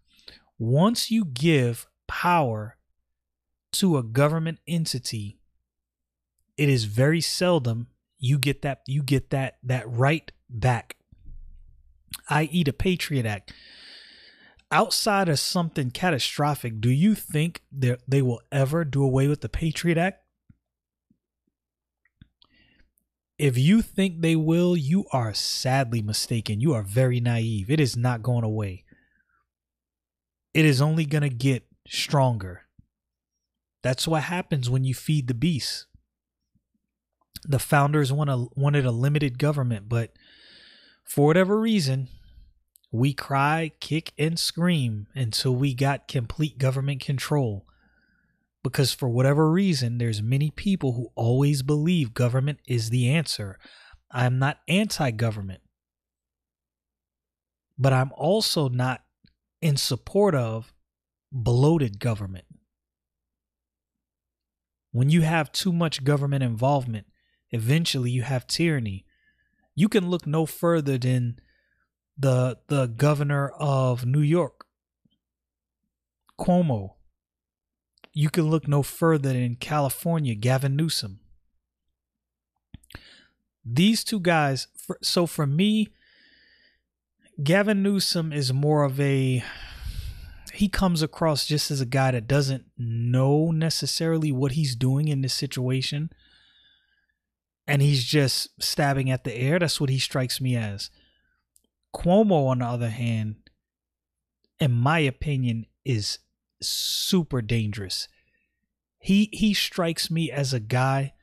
once 0.58 1.12
you 1.12 1.26
give 1.26 1.88
power 2.08 2.78
to 3.80 3.98
a 3.98 4.04
government 4.04 4.60
entity, 4.68 5.40
it 6.58 6.70
is 6.70 6.86
very 6.86 7.22
seldom 7.22 7.88
you 8.18 8.38
get 8.38 8.62
that 8.62 8.82
you 8.88 9.04
get 9.04 9.30
that 9.30 9.58
that 9.64 9.90
right 9.90 10.32
back. 10.50 10.96
I.e. 12.30 12.64
the 12.64 12.74
Patriot 12.74 13.26
Act. 13.26 13.54
Outside 14.72 15.30
of 15.30 15.40
something 15.40 15.92
catastrophic, 15.92 16.82
do 16.82 16.90
you 16.90 17.14
think 17.14 17.62
they 17.72 17.98
they 18.08 18.22
will 18.22 18.42
ever 18.52 18.84
do 18.84 19.04
away 19.04 19.28
with 19.28 19.42
the 19.42 19.50
Patriot 19.50 19.98
Act? 19.98 20.22
If 23.38 23.58
you 23.58 23.82
think 23.82 24.22
they 24.22 24.36
will, 24.36 24.78
you 24.78 25.06
are 25.12 25.34
sadly 25.34 26.02
mistaken. 26.02 26.62
You 26.62 26.74
are 26.74 26.84
very 26.84 27.20
naive. 27.20 27.70
It 27.70 27.82
is 27.82 27.98
not 27.98 28.24
going 28.24 28.46
away. 28.46 28.86
It 30.54 30.64
is 30.64 30.82
only 30.82 31.06
going 31.06 31.24
to 31.24 31.30
get 31.30 31.66
stronger. 31.86 32.65
That's 33.86 34.08
what 34.08 34.24
happens 34.24 34.68
when 34.68 34.84
you 34.84 34.96
feed 34.96 35.28
the 35.28 35.36
beast. 35.36 35.86
The 37.44 37.60
founders 37.60 38.12
want 38.12 38.32
a, 38.32 38.48
wanted 38.56 38.84
a 38.84 38.90
limited 38.90 39.38
government, 39.38 39.88
but 39.88 40.12
for 41.04 41.28
whatever 41.28 41.60
reason, 41.60 42.08
we 42.92 43.14
cry, 43.14 43.74
kick, 43.80 44.12
and 44.18 44.40
scream 44.40 45.06
until 45.14 45.56
we 45.56 45.76
got 45.76 46.08
complete 46.08 46.58
government 46.58 47.00
control. 47.00 47.68
Because 48.64 48.92
for 48.92 49.08
whatever 49.08 49.52
reason, 49.52 50.00
there's 50.00 50.20
many 50.20 50.50
people 50.50 50.94
who 50.94 51.12
always 51.14 51.62
believe 51.62 52.16
government 52.16 52.62
is 52.68 52.90
the 52.90 53.08
answer. 53.08 53.60
I'm 54.10 54.40
not 54.40 54.62
anti-government. 54.68 55.62
But 57.78 57.94
I'm 57.94 58.12
also 58.16 58.68
not 58.68 59.04
in 59.62 59.78
support 59.78 60.34
of 60.34 60.74
bloated 61.32 62.00
government. 62.00 62.46
When 64.96 65.10
you 65.10 65.24
have 65.24 65.52
too 65.52 65.74
much 65.74 66.06
government 66.06 66.42
involvement, 66.42 67.08
eventually 67.52 68.12
you 68.12 68.22
have 68.22 68.48
tyranny. 68.48 69.06
You 69.76 69.90
can 69.90 70.10
look 70.10 70.26
no 70.26 70.46
further 70.46 70.98
than 70.98 71.38
the 72.18 72.60
the 72.68 72.86
governor 72.86 73.50
of 73.60 74.06
New 74.06 74.22
York, 74.22 74.68
Cuomo. 76.40 76.94
You 78.14 78.30
can 78.30 78.46
look 78.46 78.70
no 78.70 78.84
further 78.84 79.34
than 79.34 79.58
California, 79.58 80.34
Gavin 80.34 80.78
Newsom. 80.78 81.20
These 83.66 84.06
two 84.06 84.22
guys, 84.22 84.70
so 85.02 85.26
for 85.26 85.46
me, 85.46 85.90
Gavin 87.44 87.84
Newsom 87.84 88.32
is 88.32 88.54
more 88.54 88.86
of 88.86 88.98
a 89.02 89.44
he 90.58 90.70
comes 90.70 91.02
across 91.02 91.46
just 91.48 91.72
as 91.72 91.82
a 91.82 91.86
guy 91.86 92.12
that 92.12 92.28
doesn't 92.28 92.66
know 92.78 93.52
necessarily 93.52 94.32
what 94.32 94.54
he's 94.54 94.76
doing 94.76 95.08
in 95.08 95.22
this 95.22 95.34
situation. 95.34 96.10
and 97.68 97.82
he's 97.82 98.04
just 98.04 98.50
stabbing 98.62 99.10
at 99.10 99.24
the 99.24 99.34
air. 99.34 99.60
That's 99.60 99.82
what 99.82 99.90
he 99.90 100.00
strikes 100.00 100.40
me 100.40 100.56
as. 100.56 100.90
Cuomo, 101.96 102.48
on 102.48 102.60
the 102.60 102.66
other 102.66 102.90
hand, 102.90 103.38
in 104.60 104.72
my 104.72 105.00
opinion, 105.00 105.66
is 105.84 106.20
super 106.62 107.42
dangerous. 107.42 108.08
He 109.00 109.30
he 109.34 109.54
strikes 109.54 110.10
me 110.10 110.32
as 110.32 110.54
a 110.54 110.60
guy 110.60 111.14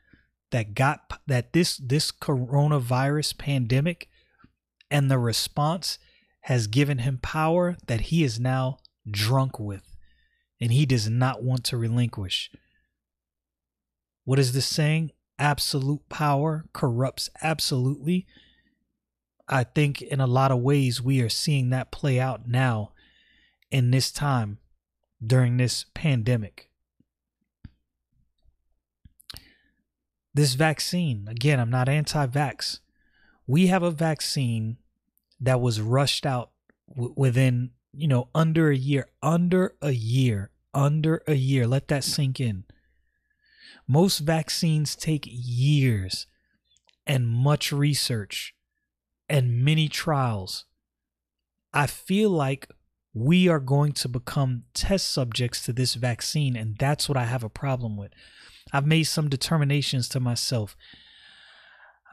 that 0.51 0.73
got 0.73 1.19
that 1.27 1.53
this 1.53 1.77
this 1.77 2.11
coronavirus 2.11 3.37
pandemic 3.37 4.09
and 4.91 5.09
the 5.09 5.17
response 5.19 5.97
has 6.41 6.67
given 6.67 6.99
him 6.99 7.19
power 7.21 7.77
that 7.87 8.01
he 8.01 8.23
is 8.23 8.39
now 8.39 8.77
drunk 9.09 9.59
with 9.59 9.95
and 10.59 10.71
he 10.71 10.85
does 10.85 11.09
not 11.09 11.43
want 11.43 11.63
to 11.65 11.77
relinquish. 11.77 12.51
What 14.25 14.39
is 14.39 14.53
this 14.53 14.65
saying? 14.65 15.11
Absolute 15.37 16.07
power 16.09 16.65
corrupts 16.73 17.29
absolutely. 17.41 18.25
I 19.47 19.63
think 19.63 20.01
in 20.01 20.21
a 20.21 20.27
lot 20.27 20.51
of 20.51 20.59
ways 20.59 21.01
we 21.01 21.21
are 21.21 21.29
seeing 21.29 21.69
that 21.69 21.91
play 21.91 22.19
out 22.19 22.47
now 22.47 22.91
in 23.71 23.91
this 23.91 24.11
time 24.11 24.59
during 25.25 25.57
this 25.57 25.85
pandemic. 25.93 26.69
This 30.33 30.53
vaccine, 30.55 31.27
again, 31.27 31.59
I'm 31.59 31.69
not 31.69 31.89
anti 31.89 32.25
vax. 32.25 32.79
We 33.45 33.67
have 33.67 33.83
a 33.83 33.91
vaccine 33.91 34.77
that 35.39 35.61
was 35.61 35.81
rushed 35.81 36.25
out 36.25 36.51
w- 36.89 37.13
within, 37.15 37.71
you 37.93 38.07
know, 38.07 38.29
under 38.33 38.69
a 38.69 38.77
year, 38.77 39.07
under 39.21 39.75
a 39.81 39.91
year, 39.91 40.51
under 40.73 41.21
a 41.27 41.35
year. 41.35 41.67
Let 41.67 41.87
that 41.89 42.03
sink 42.03 42.39
in. 42.39 42.65
Most 43.87 44.19
vaccines 44.19 44.95
take 44.95 45.27
years 45.27 46.27
and 47.05 47.27
much 47.27 47.71
research 47.71 48.55
and 49.29 49.63
many 49.63 49.87
trials. 49.87 50.65
I 51.73 51.87
feel 51.87 52.29
like 52.29 52.69
we 53.13 53.47
are 53.47 53.59
going 53.59 53.91
to 53.93 54.07
become 54.07 54.63
test 54.73 55.11
subjects 55.11 55.63
to 55.65 55.73
this 55.73 55.93
vaccine, 55.95 56.55
and 56.55 56.77
that's 56.77 57.07
what 57.07 57.17
I 57.17 57.25
have 57.25 57.43
a 57.43 57.49
problem 57.49 57.95
with. 57.95 58.11
I've 58.71 58.87
made 58.87 59.03
some 59.03 59.29
determinations 59.29 60.09
to 60.09 60.19
myself. 60.19 60.75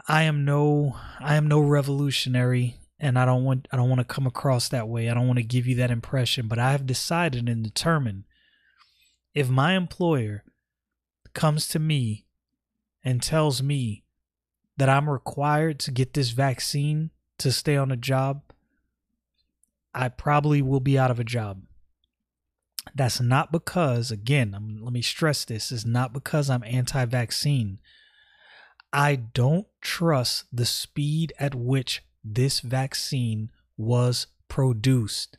I 0.08 0.24
am 0.24 0.44
no 0.44 0.96
I 1.20 1.36
am 1.36 1.46
no 1.46 1.60
revolutionary 1.60 2.79
and 3.00 3.18
I 3.18 3.24
don't 3.24 3.44
want 3.44 3.66
I 3.72 3.76
don't 3.76 3.88
want 3.88 4.00
to 4.00 4.14
come 4.14 4.26
across 4.26 4.68
that 4.68 4.88
way. 4.88 5.08
I 5.08 5.14
don't 5.14 5.26
want 5.26 5.38
to 5.38 5.44
give 5.44 5.66
you 5.66 5.74
that 5.76 5.90
impression, 5.90 6.46
but 6.46 6.58
I 6.58 6.72
have 6.72 6.86
decided 6.86 7.48
and 7.48 7.64
determined 7.64 8.24
if 9.34 9.48
my 9.48 9.74
employer 9.74 10.44
comes 11.34 11.68
to 11.68 11.78
me 11.78 12.26
and 13.02 13.22
tells 13.22 13.62
me 13.62 14.04
that 14.76 14.88
I'm 14.88 15.08
required 15.08 15.78
to 15.80 15.90
get 15.90 16.14
this 16.14 16.30
vaccine 16.30 17.10
to 17.38 17.52
stay 17.52 17.76
on 17.76 17.90
a 17.90 17.96
job, 17.96 18.42
I 19.94 20.08
probably 20.08 20.62
will 20.62 20.80
be 20.80 20.98
out 20.98 21.10
of 21.10 21.20
a 21.20 21.24
job. 21.24 21.62
That's 22.94 23.20
not 23.20 23.52
because, 23.52 24.10
again, 24.10 24.54
I'm, 24.54 24.82
let 24.82 24.92
me 24.92 25.02
stress 25.02 25.44
this, 25.44 25.70
is 25.70 25.84
not 25.86 26.12
because 26.12 26.50
I'm 26.50 26.64
anti 26.64 27.04
vaccine. 27.04 27.78
I 28.92 29.16
don't 29.16 29.66
trust 29.80 30.44
the 30.52 30.66
speed 30.66 31.32
at 31.38 31.54
which 31.54 32.02
this 32.24 32.60
vaccine 32.60 33.50
was 33.76 34.26
produced. 34.48 35.38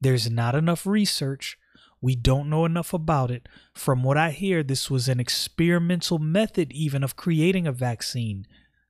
There's 0.00 0.30
not 0.30 0.54
enough 0.54 0.86
research. 0.86 1.58
We 2.00 2.14
don't 2.14 2.48
know 2.48 2.64
enough 2.64 2.92
about 2.92 3.30
it. 3.30 3.48
From 3.74 4.02
what 4.02 4.16
I 4.16 4.30
hear, 4.30 4.62
this 4.62 4.90
was 4.90 5.08
an 5.08 5.18
experimental 5.18 6.18
method, 6.18 6.72
even 6.72 7.02
of 7.02 7.16
creating 7.16 7.66
a 7.66 7.72
vaccine. 7.72 8.46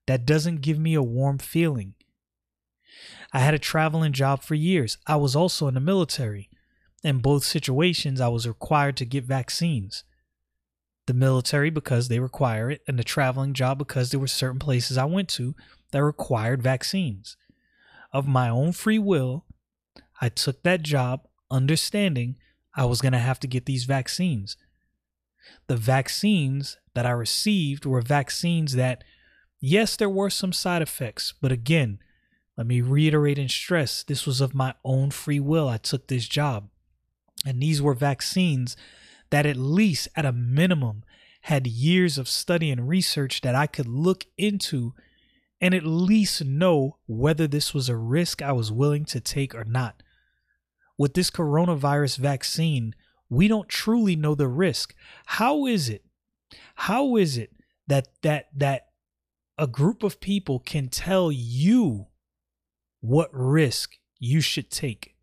That 0.06 0.26
doesn't 0.26 0.60
give 0.60 0.78
me 0.78 0.94
a 0.94 1.02
warm 1.02 1.38
feeling. 1.38 1.94
I 3.32 3.40
had 3.40 3.54
a 3.54 3.58
traveling 3.58 4.12
job 4.12 4.42
for 4.42 4.54
years. 4.54 4.98
I 5.06 5.16
was 5.16 5.36
also 5.36 5.68
in 5.68 5.74
the 5.74 5.80
military. 5.80 6.50
In 7.02 7.18
both 7.18 7.44
situations, 7.44 8.20
I 8.20 8.28
was 8.28 8.48
required 8.48 8.96
to 8.98 9.04
get 9.04 9.24
vaccines. 9.24 10.04
The 11.08 11.14
military 11.14 11.70
because 11.70 12.08
they 12.08 12.18
require 12.18 12.70
it, 12.70 12.82
and 12.86 12.98
the 12.98 13.02
traveling 13.02 13.54
job 13.54 13.78
because 13.78 14.10
there 14.10 14.20
were 14.20 14.26
certain 14.26 14.58
places 14.58 14.98
I 14.98 15.06
went 15.06 15.30
to 15.30 15.54
that 15.90 16.04
required 16.04 16.62
vaccines. 16.62 17.34
Of 18.12 18.28
my 18.28 18.50
own 18.50 18.72
free 18.72 18.98
will, 18.98 19.46
I 20.20 20.28
took 20.28 20.62
that 20.64 20.82
job 20.82 21.26
understanding 21.50 22.36
I 22.76 22.84
was 22.84 23.00
going 23.00 23.14
to 23.14 23.18
have 23.20 23.40
to 23.40 23.46
get 23.46 23.64
these 23.64 23.84
vaccines. 23.84 24.58
The 25.66 25.78
vaccines 25.78 26.76
that 26.92 27.06
I 27.06 27.12
received 27.12 27.86
were 27.86 28.02
vaccines 28.02 28.74
that, 28.74 29.02
yes, 29.62 29.96
there 29.96 30.10
were 30.10 30.28
some 30.28 30.52
side 30.52 30.82
effects, 30.82 31.32
but 31.40 31.50
again, 31.50 32.00
let 32.58 32.66
me 32.66 32.82
reiterate 32.82 33.38
and 33.38 33.50
stress 33.50 34.02
this 34.02 34.26
was 34.26 34.42
of 34.42 34.54
my 34.54 34.74
own 34.84 35.10
free 35.10 35.40
will. 35.40 35.70
I 35.70 35.78
took 35.78 36.08
this 36.08 36.28
job. 36.28 36.68
And 37.46 37.62
these 37.62 37.80
were 37.80 37.94
vaccines 37.94 38.76
that, 39.30 39.46
at 39.46 39.56
least 39.56 40.08
at 40.16 40.26
a 40.26 40.32
minimum, 40.32 41.04
had 41.42 41.66
years 41.66 42.18
of 42.18 42.28
study 42.28 42.70
and 42.70 42.88
research 42.88 43.40
that 43.42 43.54
I 43.54 43.66
could 43.66 43.86
look 43.86 44.26
into 44.36 44.94
and 45.60 45.74
at 45.74 45.84
least 45.84 46.44
know 46.44 46.98
whether 47.06 47.46
this 47.46 47.74
was 47.74 47.88
a 47.88 47.96
risk 47.96 48.42
I 48.42 48.52
was 48.52 48.70
willing 48.70 49.04
to 49.06 49.20
take 49.20 49.54
or 49.54 49.64
not. 49.64 50.02
With 50.96 51.14
this 51.14 51.30
coronavirus 51.30 52.18
vaccine, 52.18 52.94
we 53.28 53.48
don't 53.48 53.68
truly 53.68 54.16
know 54.16 54.34
the 54.34 54.48
risk. 54.48 54.94
How 55.26 55.66
is 55.66 55.88
it? 55.88 56.04
How 56.74 57.16
is 57.16 57.36
it 57.36 57.52
that 57.88 58.08
that 58.22 58.46
that 58.56 58.88
a 59.58 59.66
group 59.66 60.02
of 60.02 60.20
people 60.20 60.60
can 60.60 60.88
tell 60.88 61.32
you 61.32 62.06
what 63.00 63.28
risk 63.32 63.96
you 64.18 64.40
should 64.40 64.70
take. 64.70 65.14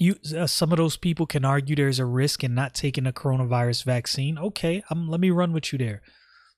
You, 0.00 0.16
uh, 0.34 0.46
some 0.46 0.72
of 0.72 0.78
those 0.78 0.96
people 0.96 1.26
can 1.26 1.44
argue 1.44 1.76
there's 1.76 1.98
a 1.98 2.06
risk 2.06 2.42
in 2.42 2.54
not 2.54 2.72
taking 2.72 3.06
a 3.06 3.12
coronavirus 3.12 3.84
vaccine. 3.84 4.38
Okay, 4.38 4.82
um, 4.88 5.08
let 5.08 5.20
me 5.20 5.28
run 5.28 5.52
with 5.52 5.74
you 5.74 5.78
there. 5.78 6.00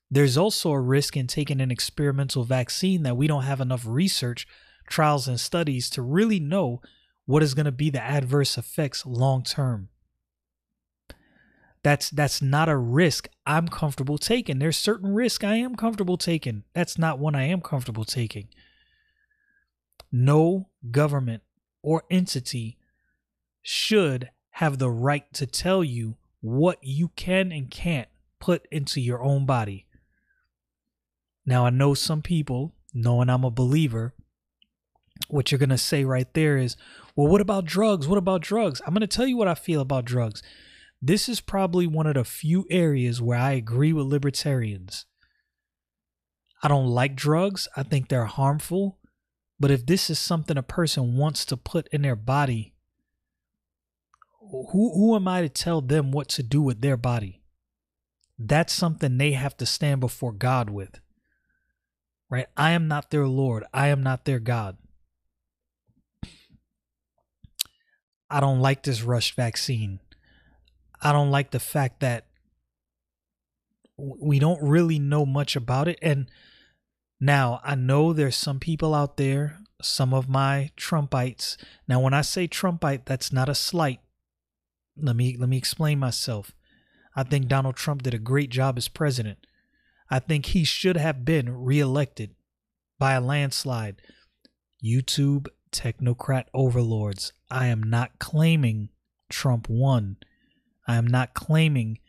There's 0.09 0.37
also 0.37 0.71
a 0.71 0.79
risk 0.79 1.17
in 1.17 1.27
taking 1.27 1.59
an 1.59 1.69
experimental 1.69 2.45
vaccine 2.45 3.03
that 3.03 3.17
we 3.17 3.27
don't 3.27 3.43
have 3.43 3.59
enough 3.59 3.85
research, 3.85 4.47
trials, 4.87 5.27
and 5.27 5.37
studies 5.37 5.89
to 5.89 6.01
really 6.01 6.39
know 6.39 6.81
what 7.25 7.43
is 7.43 7.53
going 7.53 7.65
to 7.65 7.73
be 7.73 7.89
the 7.89 8.01
adverse 8.01 8.57
effects 8.57 9.05
long 9.05 9.43
term. 9.43 9.89
That's 11.83 12.09
that's 12.09 12.41
not 12.41 12.69
a 12.69 12.77
risk 12.77 13.27
I'm 13.45 13.67
comfortable 13.67 14.17
taking. 14.17 14.59
There's 14.59 14.77
certain 14.77 15.13
risk 15.13 15.43
I 15.43 15.55
am 15.55 15.75
comfortable 15.75 16.15
taking. 16.15 16.63
That's 16.73 16.97
not 16.97 17.19
one 17.19 17.35
I 17.35 17.43
am 17.43 17.59
comfortable 17.59 18.05
taking. 18.05 18.47
No 20.13 20.69
government 20.91 21.43
or 21.81 22.03
entity 22.09 22.77
should 23.63 24.29
have 24.51 24.77
the 24.77 24.91
right 24.91 25.31
to 25.33 25.47
tell 25.47 25.83
you 25.83 26.17
what 26.41 26.77
you 26.81 27.07
can 27.15 27.51
and 27.51 27.71
can't 27.71 28.09
put 28.39 28.67
into 28.69 29.01
your 29.01 29.23
own 29.23 29.45
body. 29.45 29.87
Now, 31.45 31.65
I 31.65 31.69
know 31.69 31.93
some 31.93 32.21
people, 32.21 32.75
knowing 32.93 33.29
I'm 33.29 33.43
a 33.43 33.49
believer, 33.49 34.13
what 35.29 35.51
you're 35.51 35.59
going 35.59 35.69
to 35.69 35.77
say 35.77 36.03
right 36.03 36.31
there 36.33 36.57
is, 36.57 36.75
well, 37.15 37.27
what 37.27 37.41
about 37.41 37.65
drugs? 37.65 38.07
What 38.07 38.17
about 38.17 38.41
drugs? 38.41 38.81
I'm 38.85 38.93
going 38.93 39.01
to 39.01 39.07
tell 39.07 39.25
you 39.25 39.37
what 39.37 39.47
I 39.47 39.55
feel 39.55 39.81
about 39.81 40.05
drugs. 40.05 40.43
This 41.01 41.27
is 41.27 41.41
probably 41.41 41.87
one 41.87 42.07
of 42.07 42.15
the 42.15 42.23
few 42.23 42.65
areas 42.69 43.21
where 43.21 43.37
I 43.37 43.53
agree 43.53 43.93
with 43.93 44.05
libertarians. 44.05 45.05
I 46.61 46.67
don't 46.67 46.87
like 46.87 47.15
drugs, 47.15 47.67
I 47.75 47.83
think 47.83 48.07
they're 48.07 48.25
harmful. 48.25 48.99
But 49.59 49.71
if 49.71 49.85
this 49.85 50.09
is 50.09 50.19
something 50.19 50.57
a 50.57 50.63
person 50.63 51.17
wants 51.17 51.45
to 51.45 51.57
put 51.57 51.87
in 51.89 52.01
their 52.01 52.15
body, 52.15 52.72
who, 54.53 54.93
who 54.93 55.15
am 55.15 55.27
I 55.27 55.41
to 55.41 55.49
tell 55.49 55.81
them 55.81 56.11
what 56.11 56.29
to 56.29 56.43
do 56.43 56.61
with 56.61 56.81
their 56.81 56.97
body? 56.97 57.41
That's 58.37 58.73
something 58.73 59.17
they 59.17 59.31
have 59.31 59.57
to 59.57 59.65
stand 59.65 59.99
before 59.99 60.31
God 60.31 60.69
with. 60.69 60.99
Right? 62.29 62.47
I 62.55 62.71
am 62.71 62.87
not 62.87 63.09
their 63.09 63.27
Lord. 63.27 63.63
I 63.73 63.87
am 63.87 64.03
not 64.03 64.25
their 64.25 64.39
God. 64.39 64.77
I 68.29 68.39
don't 68.39 68.59
like 68.59 68.83
this 68.83 69.03
rush 69.03 69.35
vaccine. 69.35 69.99
I 71.01 71.11
don't 71.11 71.31
like 71.31 71.51
the 71.51 71.59
fact 71.59 71.99
that 71.99 72.25
we 73.97 74.39
don't 74.39 74.61
really 74.61 74.97
know 74.97 75.25
much 75.25 75.55
about 75.55 75.87
it. 75.87 75.99
And 76.01 76.29
now 77.19 77.59
I 77.63 77.75
know 77.75 78.13
there's 78.13 78.35
some 78.35 78.59
people 78.59 78.95
out 78.95 79.17
there, 79.17 79.59
some 79.81 80.13
of 80.13 80.27
my 80.27 80.71
Trumpites. 80.77 81.57
Now, 81.87 81.99
when 81.99 82.13
I 82.13 82.21
say 82.21 82.47
Trumpite, 82.47 83.05
that's 83.05 83.31
not 83.31 83.49
a 83.49 83.55
slight. 83.55 83.99
Let 84.97 85.15
me 85.15 85.35
let 85.37 85.49
me 85.49 85.57
explain 85.57 85.99
myself. 85.99 86.51
I 87.15 87.23
think 87.23 87.47
Donald 87.47 87.75
Trump 87.75 88.03
did 88.03 88.13
a 88.13 88.19
great 88.19 88.49
job 88.49 88.77
as 88.77 88.87
president. 88.87 89.39
I 90.09 90.19
think 90.19 90.47
he 90.47 90.63
should 90.63 90.97
have 90.97 91.25
been 91.25 91.49
reelected 91.49 92.35
by 92.99 93.13
a 93.13 93.21
landslide. 93.21 94.01
YouTube 94.83 95.47
technocrat 95.71 96.45
overlords. 96.53 97.33
I 97.49 97.67
am 97.67 97.81
not 97.81 98.19
claiming 98.19 98.89
Trump 99.29 99.67
won. 99.69 100.17
I 100.87 100.95
am 100.95 101.07
not 101.07 101.33
claiming 101.33 101.99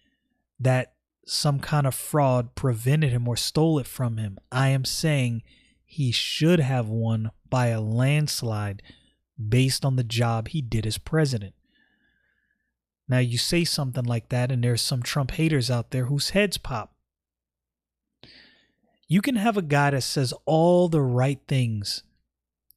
that 0.59 0.95
some 1.27 1.61
kind 1.61 1.87
of 1.87 1.95
fraud 1.95 2.55
prevented 2.55 3.11
him 3.11 3.27
or 3.27 3.37
stole 3.37 3.79
it 3.79 3.87
from 3.87 4.19
him. 4.19 4.39
I 4.53 4.69
am 4.69 4.85
saying 4.85 5.43
he 5.85 6.13
should 6.13 6.61
have 6.61 6.89
won 6.89 7.31
by 7.49 7.69
a 7.69 7.81
landslide 7.81 8.83
based 9.49 9.85
on 9.85 9.97
the 9.97 10.05
job 10.05 10.49
he 10.49 10.61
did 10.61 10.87
as 10.87 10.99
president. 10.99 11.55
Now, 13.09 13.19
you 13.19 13.37
say 13.37 13.65
something 13.65 14.05
like 14.05 14.31
that, 14.31 14.51
and 14.51 14.65
there's 14.65 14.81
some 14.81 15.03
Trump 15.03 15.33
haters 15.33 15.71
out 15.71 15.91
there 15.91 16.07
whose 16.07 16.31
heads 16.31 16.57
pop. 16.57 16.95
You 19.07 19.21
can 19.21 19.37
have 19.37 19.57
a 19.59 19.63
guy 19.63 19.91
that 19.91 20.03
says 20.03 20.33
all 20.47 20.89
the 20.89 21.03
right 21.03 21.41
things, 21.47 22.03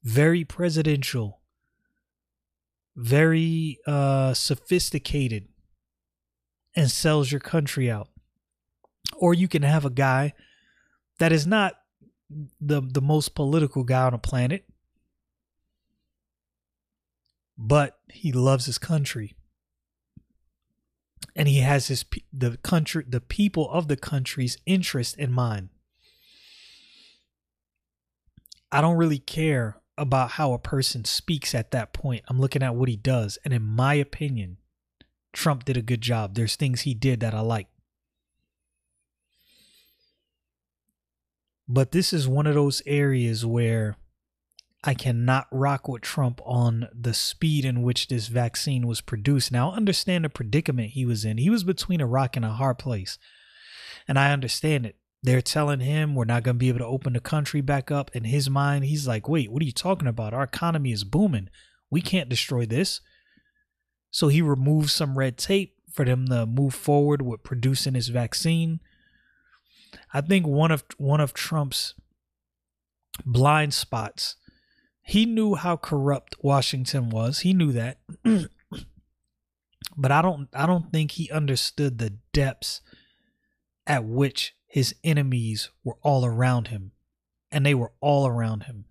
very 0.04 0.44
presidential, 0.44 1.40
very 2.96 3.80
uh, 3.88 4.34
sophisticated, 4.34 5.48
and 6.76 6.92
sells 6.92 7.32
your 7.32 7.40
country 7.40 7.90
out. 7.90 8.10
Or 9.16 9.34
you 9.34 9.48
can 9.48 9.64
have 9.64 9.86
a 9.86 9.90
guy 9.90 10.34
that 11.20 11.32
is 11.32 11.48
not 11.48 11.76
the 12.60 12.82
the 12.82 13.02
most 13.02 13.34
political 13.34 13.86
guy 13.86 14.04
on 14.04 14.12
the 14.12 14.18
planet, 14.18 14.66
but 17.58 17.98
he 18.12 18.34
loves 18.34 18.66
his 18.66 18.78
country 18.78 19.37
and 21.38 21.48
he 21.48 21.60
has 21.60 21.88
his 21.88 22.04
the 22.34 22.58
country 22.58 23.06
the 23.08 23.22
people 23.22 23.70
of 23.70 23.88
the 23.88 23.96
country's 23.96 24.58
interest 24.66 25.16
in 25.18 25.32
mind. 25.32 25.70
I 28.72 28.82
don't 28.82 28.98
really 28.98 29.20
care 29.20 29.78
about 29.98 30.32
how 30.32 30.52
a 30.52 30.60
person 30.60 31.06
speaks 31.06 31.56
at 31.56 31.72
that 31.72 31.94
point. 31.94 32.26
I'm 32.28 32.40
looking 32.40 32.64
at 32.64 32.76
what 32.76 32.90
he 32.90 32.98
does. 32.98 33.38
And 33.46 33.54
in 33.54 33.64
my 33.64 33.94
opinion 33.94 34.58
trump 35.32 35.64
did 35.64 35.78
a 35.78 35.84
good 35.84 36.02
job. 36.02 36.34
There's 36.34 36.56
things 36.56 36.82
he 36.82 36.96
did 36.96 37.20
that 37.20 37.36
i 37.36 37.40
like. 37.40 37.68
But 41.68 41.92
this 41.92 42.12
is 42.12 42.28
one 42.28 42.48
of 42.48 42.56
those 42.56 42.82
areas 42.88 43.46
where 43.46 43.96
I 44.88 44.94
cannot 44.94 45.48
rock 45.52 45.90
with 45.90 46.02
Trump 46.02 46.40
on 46.46 46.88
the 46.98 47.14
speed 47.14 47.66
in 47.66 47.82
which 47.82 48.08
this 48.08 48.28
vaccine 48.28 48.88
was 48.88 49.02
produced. 49.02 49.52
Now, 49.52 49.72
I 49.72 49.76
understand 49.76 50.24
the 50.24 50.30
predicament 50.30 50.92
he 50.92 51.06
was 51.06 51.26
in. 51.26 51.38
He 51.38 51.50
was 51.50 51.66
between 51.66 52.00
a 52.00 52.08
rock 52.08 52.38
and 52.38 52.46
a 52.46 52.52
hard 52.52 52.80
place. 52.80 53.18
And 54.08 54.18
I 54.18 54.32
understand 54.32 54.86
it. 54.86 54.96
They're 55.22 55.42
telling 55.42 55.82
him 55.82 56.16
we're 56.16 56.24
not 56.24 56.44
going 56.44 56.56
to 56.56 56.60
be 56.60 56.70
able 56.70 56.80
to 56.80 56.86
open 56.86 57.12
the 57.12 57.20
country 57.20 57.60
back 57.60 57.92
up. 57.92 58.16
In 58.16 58.24
his 58.24 58.50
mind, 58.50 58.86
he's 58.86 59.06
like, 59.06 59.28
wait, 59.28 59.52
what 59.52 59.62
are 59.62 59.66
you 59.66 59.74
talking 59.74 60.08
about? 60.08 60.34
Our 60.34 60.44
economy 60.44 60.94
is 60.94 61.04
booming. 61.04 61.50
We 61.92 62.00
can't 62.00 62.30
destroy 62.30 62.66
this. 62.66 63.02
So 64.10 64.30
he 64.30 64.42
removed 64.42 64.90
some 64.90 65.18
red 65.18 65.38
tape 65.38 65.76
for 65.92 66.06
them 66.06 66.30
to 66.30 66.46
move 66.46 66.74
forward 66.74 67.22
with 67.22 67.44
producing 67.44 67.96
his 67.96 68.08
vaccine. 68.08 68.80
I 70.14 70.22
think 70.22 70.48
one 70.48 70.72
of 70.72 70.86
one 70.98 71.20
of 71.20 71.34
Trump's 71.34 71.94
blind 73.26 73.74
spots 73.74 74.38
he 75.08 75.26
knew 75.26 75.56
how 75.56 75.78
corrupt 75.78 76.36
Washington 76.42 77.10
was. 77.10 77.40
He 77.40 77.54
knew 77.54 77.72
that. 77.72 78.00
but 79.98 80.12
I 80.12 80.22
don't 80.22 80.50
I 80.54 80.66
don't 80.66 80.92
think 80.92 81.12
he 81.12 81.32
understood 81.32 81.98
the 81.98 82.18
depths 82.34 82.82
at 83.88 84.04
which 84.04 84.54
his 84.68 84.94
enemies 85.06 85.70
were 85.82 85.96
all 86.02 86.26
around 86.26 86.68
him. 86.68 86.92
And 87.50 87.66
they 87.66 87.74
were 87.74 87.94
all 88.02 88.28
around 88.28 88.64
him. 88.64 88.84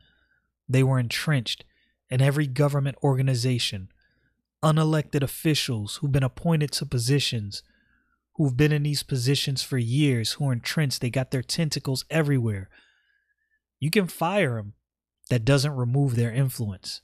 They 0.67 0.83
were 0.83 0.99
entrenched 0.99 1.67
in 2.09 2.23
every 2.23 2.47
government 2.47 2.97
organization, 3.05 3.91
unelected 4.65 5.23
officials 5.23 5.97
who've 5.97 6.11
been 6.11 6.23
appointed 6.23 6.73
to 6.73 6.87
positions, 6.87 7.63
who've 8.37 8.57
been 8.57 8.73
in 8.73 8.85
these 8.85 9.03
positions 9.03 9.63
for 9.63 9.77
years, 9.77 10.33
who 10.33 10.49
are 10.49 10.55
entrenched. 10.55 11.03
They 11.03 11.11
got 11.11 11.31
their 11.31 11.43
tentacles 11.43 12.07
everywhere. 12.09 12.71
You 13.79 13.91
can 13.91 14.07
fire 14.07 14.55
them 14.55 14.73
that 15.31 15.45
doesn't 15.45 15.75
remove 15.75 16.17
their 16.17 16.33
influence. 16.33 17.01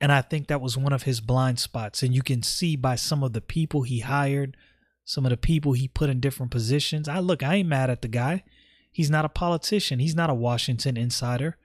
And 0.00 0.10
I 0.10 0.20
think 0.20 0.48
that 0.48 0.60
was 0.60 0.76
one 0.76 0.92
of 0.92 1.04
his 1.04 1.20
blind 1.20 1.60
spots. 1.60 2.02
And 2.02 2.14
you 2.14 2.22
can 2.22 2.42
see 2.42 2.74
by 2.74 2.96
some 2.96 3.22
of 3.22 3.32
the 3.32 3.40
people 3.40 3.82
he 3.82 4.00
hired, 4.00 4.56
some 5.04 5.24
of 5.24 5.30
the 5.30 5.36
people 5.36 5.74
he 5.74 5.86
put 5.86 6.10
in 6.10 6.18
different 6.18 6.50
positions. 6.50 7.08
I 7.08 7.20
look, 7.20 7.42
I 7.42 7.56
ain't 7.56 7.68
mad 7.68 7.88
at 7.88 8.02
the 8.02 8.08
guy. 8.08 8.42
He's 8.90 9.10
not 9.10 9.24
a 9.24 9.30
politician, 9.30 10.00
he's 10.00 10.16
not 10.16 10.28
a 10.28 10.34
Washington 10.34 10.96
insider. 10.96 11.56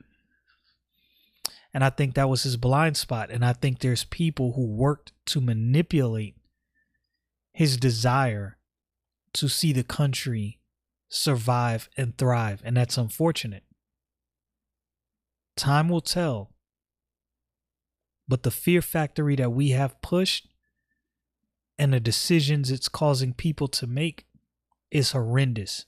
And 1.74 1.84
I 1.84 1.90
think 1.90 2.14
that 2.16 2.30
was 2.30 2.44
his 2.44 2.58
blind 2.58 2.96
spot. 2.96 3.30
And 3.30 3.44
I 3.44 3.54
think 3.54 3.80
there's 3.80 4.06
people 4.06 4.54
who 4.54 4.66
worked 4.66 5.12
to 5.28 5.42
manipulate 5.42 6.36
his 7.52 7.78
desire 7.78 8.58
to 9.34 9.48
see 9.48 9.74
the 9.74 9.84
country 9.84 10.60
survive 11.10 11.90
and 11.98 12.18
thrive. 12.18 12.62
And 12.64 12.78
that's 12.78 12.98
unfortunate. 12.98 13.64
Time 15.58 15.90
will 15.90 16.02
tell. 16.02 16.54
But 18.28 18.44
the 18.44 18.52
fear 18.52 18.82
factory 18.82 19.36
that 19.36 19.52
we 19.52 19.70
have 19.72 20.02
pushed 20.02 20.48
and 21.80 21.94
the 21.94 22.00
decisions 22.00 22.72
it's 22.72 22.88
causing 22.88 23.34
people 23.34 23.68
to 23.70 23.88
make 23.88 24.26
is 24.92 25.12
horrendous. 25.12 25.86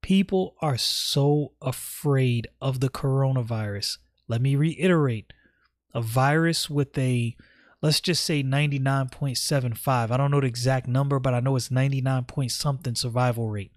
People 0.00 0.54
are 0.60 0.76
so 0.76 1.52
afraid 1.60 2.46
of 2.60 2.80
the 2.80 2.88
coronavirus. 2.88 3.98
Let 4.28 4.40
me 4.40 4.54
reiterate 4.54 5.32
a 5.92 6.00
virus 6.00 6.70
with 6.70 6.96
a, 6.98 7.36
let's 7.80 8.00
just 8.00 8.24
say 8.24 8.42
99.75. 8.42 10.10
I 10.10 10.16
don't 10.16 10.30
know 10.30 10.40
the 10.40 10.46
exact 10.46 10.86
number, 10.86 11.18
but 11.18 11.34
I 11.34 11.40
know 11.40 11.56
it's 11.56 11.70
99 11.70 12.24
point 12.24 12.52
something 12.52 12.94
survival 12.94 13.48
rate. 13.48 13.72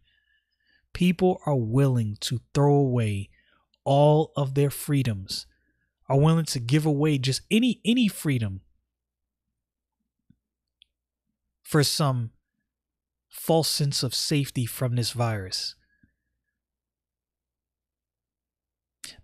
People 0.93 1.41
are 1.45 1.55
willing 1.55 2.17
to 2.21 2.41
throw 2.53 2.75
away 2.75 3.29
all 3.87 4.33
of 4.35 4.53
their 4.53 4.69
freedoms, 4.69 5.47
are 6.09 6.19
willing 6.19 6.45
to 6.45 6.59
give 6.59 6.85
away 6.85 7.17
just 7.17 7.41
any 7.49 7.79
any 7.85 8.07
freedom 8.07 8.61
for 11.63 11.83
some 11.83 12.31
false 13.29 13.69
sense 13.69 14.03
of 14.03 14.13
safety 14.13 14.65
from 14.65 14.95
this 14.95 15.11
virus. 15.11 15.75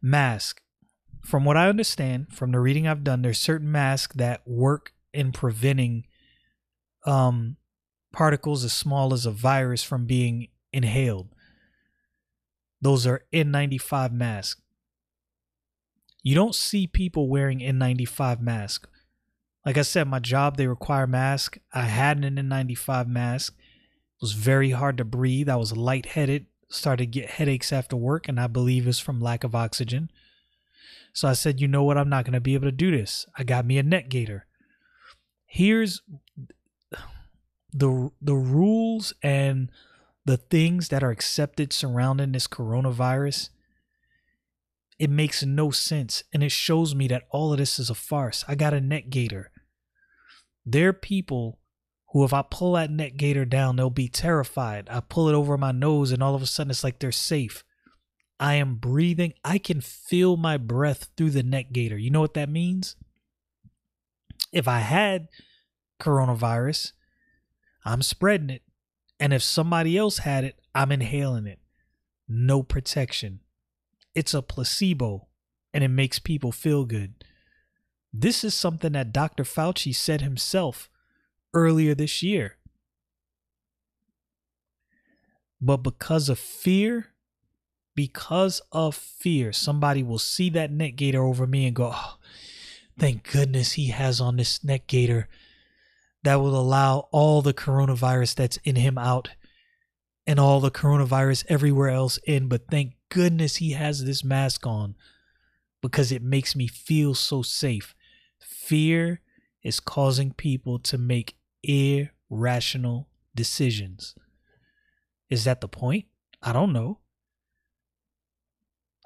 Mask. 0.01 0.61
From 1.21 1.45
what 1.45 1.55
I 1.55 1.69
understand, 1.69 2.33
from 2.33 2.51
the 2.51 2.59
reading 2.59 2.85
I've 2.85 3.03
done, 3.03 3.21
there's 3.21 3.39
certain 3.39 3.71
masks 3.71 4.15
that 4.17 4.41
work 4.45 4.93
in 5.13 5.31
preventing 5.31 6.05
um, 7.05 7.55
particles 8.11 8.65
as 8.65 8.73
small 8.73 9.13
as 9.13 9.25
a 9.25 9.31
virus 9.31 9.83
from 9.83 10.05
being 10.05 10.49
inhaled. 10.73 11.29
Those 12.83 13.07
are 13.07 13.23
N95 13.31 14.11
masks. 14.11 14.61
You 16.21 16.35
don't 16.35 16.53
see 16.53 16.85
people 16.85 17.29
wearing 17.29 17.59
N95 17.59 18.41
masks. 18.41 18.89
Like 19.65 19.77
I 19.77 19.83
said, 19.83 20.09
my 20.09 20.19
job 20.19 20.57
they 20.57 20.67
require 20.67 21.07
mask. 21.07 21.57
I 21.73 21.83
had 21.83 22.25
an 22.25 22.35
N95 22.35 23.07
mask. 23.07 23.53
It 23.57 24.21
was 24.21 24.33
very 24.33 24.71
hard 24.71 24.97
to 24.97 25.05
breathe. 25.05 25.47
I 25.47 25.55
was 25.55 25.77
lightheaded, 25.77 26.47
started 26.67 27.05
to 27.05 27.19
get 27.21 27.29
headaches 27.31 27.71
after 27.71 27.95
work, 27.95 28.27
and 28.27 28.37
I 28.37 28.47
believe 28.47 28.85
it's 28.85 28.99
from 28.99 29.21
lack 29.21 29.45
of 29.45 29.55
oxygen. 29.55 30.11
So 31.13 31.29
I 31.29 31.33
said, 31.33 31.61
you 31.61 31.69
know 31.69 31.83
what? 31.83 31.97
I'm 31.97 32.09
not 32.09 32.25
going 32.25 32.33
to 32.33 32.41
be 32.41 32.53
able 32.53 32.67
to 32.67 32.71
do 32.73 32.91
this. 32.91 33.25
I 33.37 33.45
got 33.45 33.65
me 33.65 33.77
a 33.77 33.83
neck 33.83 34.09
gaiter. 34.09 34.45
Here's 35.45 36.01
the 37.71 38.11
the 38.21 38.35
rules 38.35 39.13
and 39.23 39.69
the 40.25 40.37
things 40.37 40.89
that 40.89 41.03
are 41.03 41.11
accepted 41.11 41.73
surrounding 41.73 42.31
this 42.31 42.47
coronavirus, 42.47 43.49
it 44.99 45.09
makes 45.09 45.43
no 45.43 45.71
sense. 45.71 46.23
And 46.33 46.43
it 46.43 46.51
shows 46.51 46.95
me 46.95 47.07
that 47.09 47.23
all 47.29 47.51
of 47.51 47.59
this 47.59 47.79
is 47.79 47.89
a 47.89 47.95
farce. 47.95 48.45
I 48.47 48.55
got 48.55 48.73
a 48.73 48.81
neck 48.81 49.09
gaiter. 49.09 49.51
There 50.65 50.89
are 50.89 50.93
people 50.93 51.59
who, 52.11 52.23
if 52.23 52.33
I 52.33 52.43
pull 52.49 52.73
that 52.73 52.91
neck 52.91 53.17
gaiter 53.17 53.43
down, 53.43 53.75
they'll 53.75 53.89
be 53.89 54.07
terrified. 54.07 54.87
I 54.89 55.01
pull 55.01 55.27
it 55.27 55.35
over 55.35 55.57
my 55.57 55.71
nose, 55.71 56.11
and 56.11 56.23
all 56.23 56.35
of 56.35 56.41
a 56.41 56.45
sudden 56.45 56.71
it's 56.71 56.83
like 56.83 56.99
they're 56.99 57.11
safe. 57.11 57.63
I 58.39 58.55
am 58.55 58.75
breathing. 58.75 59.33
I 59.43 59.57
can 59.57 59.81
feel 59.81 60.37
my 60.37 60.57
breath 60.57 61.09
through 61.17 61.31
the 61.31 61.43
neck 61.43 61.71
gaiter. 61.71 61.97
You 61.97 62.11
know 62.11 62.21
what 62.21 62.33
that 62.35 62.49
means? 62.49 62.95
If 64.51 64.67
I 64.67 64.79
had 64.79 65.27
coronavirus, 65.99 66.91
I'm 67.83 68.01
spreading 68.01 68.49
it. 68.49 68.61
And 69.23 69.31
if 69.31 69.41
somebody 69.41 69.97
else 69.97 70.17
had 70.17 70.43
it, 70.43 70.59
I'm 70.75 70.91
inhaling 70.91 71.47
it. 71.47 71.59
No 72.27 72.61
protection. 72.61 73.39
It's 74.13 74.33
a 74.33 74.41
placebo 74.41 75.29
and 75.73 75.81
it 75.81 75.87
makes 75.87 76.19
people 76.19 76.51
feel 76.51 76.83
good. 76.83 77.23
This 78.11 78.43
is 78.43 78.53
something 78.53 78.91
that 78.91 79.13
Dr. 79.13 79.45
Fauci 79.45 79.95
said 79.95 80.19
himself 80.19 80.89
earlier 81.53 81.95
this 81.95 82.21
year. 82.21 82.57
But 85.61 85.77
because 85.77 86.27
of 86.27 86.37
fear, 86.37 87.13
because 87.95 88.61
of 88.73 88.93
fear, 88.93 89.53
somebody 89.53 90.03
will 90.03 90.19
see 90.19 90.49
that 90.49 90.69
neck 90.69 90.97
gaiter 90.97 91.23
over 91.23 91.47
me 91.47 91.65
and 91.65 91.73
go, 91.73 91.91
oh, 91.93 92.17
thank 92.99 93.31
goodness 93.31 93.71
he 93.71 93.87
has 93.87 94.19
on 94.19 94.35
this 94.35 94.65
neck 94.65 94.85
gaiter 94.87 95.29
that 96.23 96.35
will 96.35 96.59
allow 96.59 97.07
all 97.11 97.41
the 97.41 97.53
coronavirus 97.53 98.35
that's 98.35 98.57
in 98.63 98.75
him 98.75 98.97
out. 98.97 99.29
and 100.25 100.39
all 100.39 100.59
the 100.61 100.71
coronavirus 100.71 101.43
everywhere 101.49 101.89
else 101.89 102.17
in, 102.25 102.47
but 102.47 102.67
thank 102.71 102.93
goodness 103.09 103.57
he 103.57 103.71
has 103.71 104.05
this 104.05 104.23
mask 104.23 104.65
on 104.65 104.95
because 105.81 106.11
it 106.13 106.21
makes 106.23 106.55
me 106.55 106.65
feel 106.67 107.13
so 107.13 107.41
safe. 107.41 107.93
Fear 108.39 109.19
is 109.63 109.81
causing 109.81 110.31
people 110.31 110.79
to 110.79 110.97
make 110.97 111.35
irrational 111.61 113.09
decisions. 113.35 114.15
Is 115.29 115.43
that 115.43 115.59
the 115.59 115.67
point? 115.67 116.05
I 116.41 116.53
don't 116.53 116.71
know. 116.71 116.99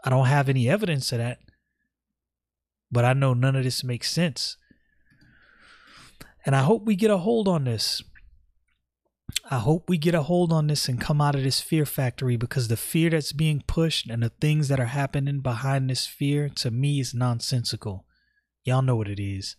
I 0.04 0.12
don't 0.12 0.28
have 0.28 0.50
any 0.50 0.70
evidence 0.70 1.12
of 1.12 1.18
that. 1.18 1.40
But 2.92 3.06
I 3.06 3.14
know 3.14 3.34
none 3.34 3.56
of 3.56 3.64
this 3.64 3.84
makes 3.84 4.12
sense. 4.12 4.58
And 6.48 6.56
I 6.56 6.62
hope 6.62 6.86
we 6.86 6.96
get 6.96 7.12
a 7.12 7.18
hold 7.18 7.50
on 7.50 7.66
this. 7.66 8.02
I 9.52 9.60
hope 9.60 9.90
we 9.90 9.98
get 9.98 10.16
a 10.16 10.22
hold 10.22 10.54
on 10.54 10.68
this 10.68 10.88
and 10.88 11.00
come 11.00 11.20
out 11.20 11.36
of 11.36 11.44
this 11.44 11.60
fear 11.60 11.86
factory 11.86 12.38
because 12.38 12.70
the 12.70 12.78
fear 12.78 13.10
that's 13.10 13.34
being 13.34 13.64
pushed 13.68 14.10
and 14.10 14.24
the 14.24 14.30
things 14.30 14.70
that 14.70 14.80
are 14.80 14.86
happening 14.86 15.42
behind 15.42 15.90
this 15.90 16.08
fear 16.08 16.48
to 16.56 16.72
me 16.72 17.02
is 17.02 17.14
nonsensical. 17.14 18.06
Y'all 18.64 18.82
know 18.82 18.96
what 18.96 19.10
it 19.10 19.22
is. 19.22 19.58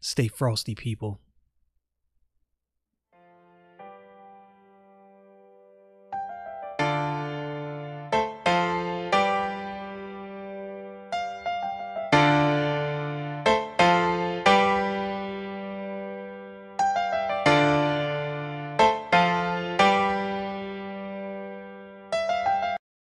Stay 0.00 0.28
frosty, 0.28 0.74
people. 0.74 1.20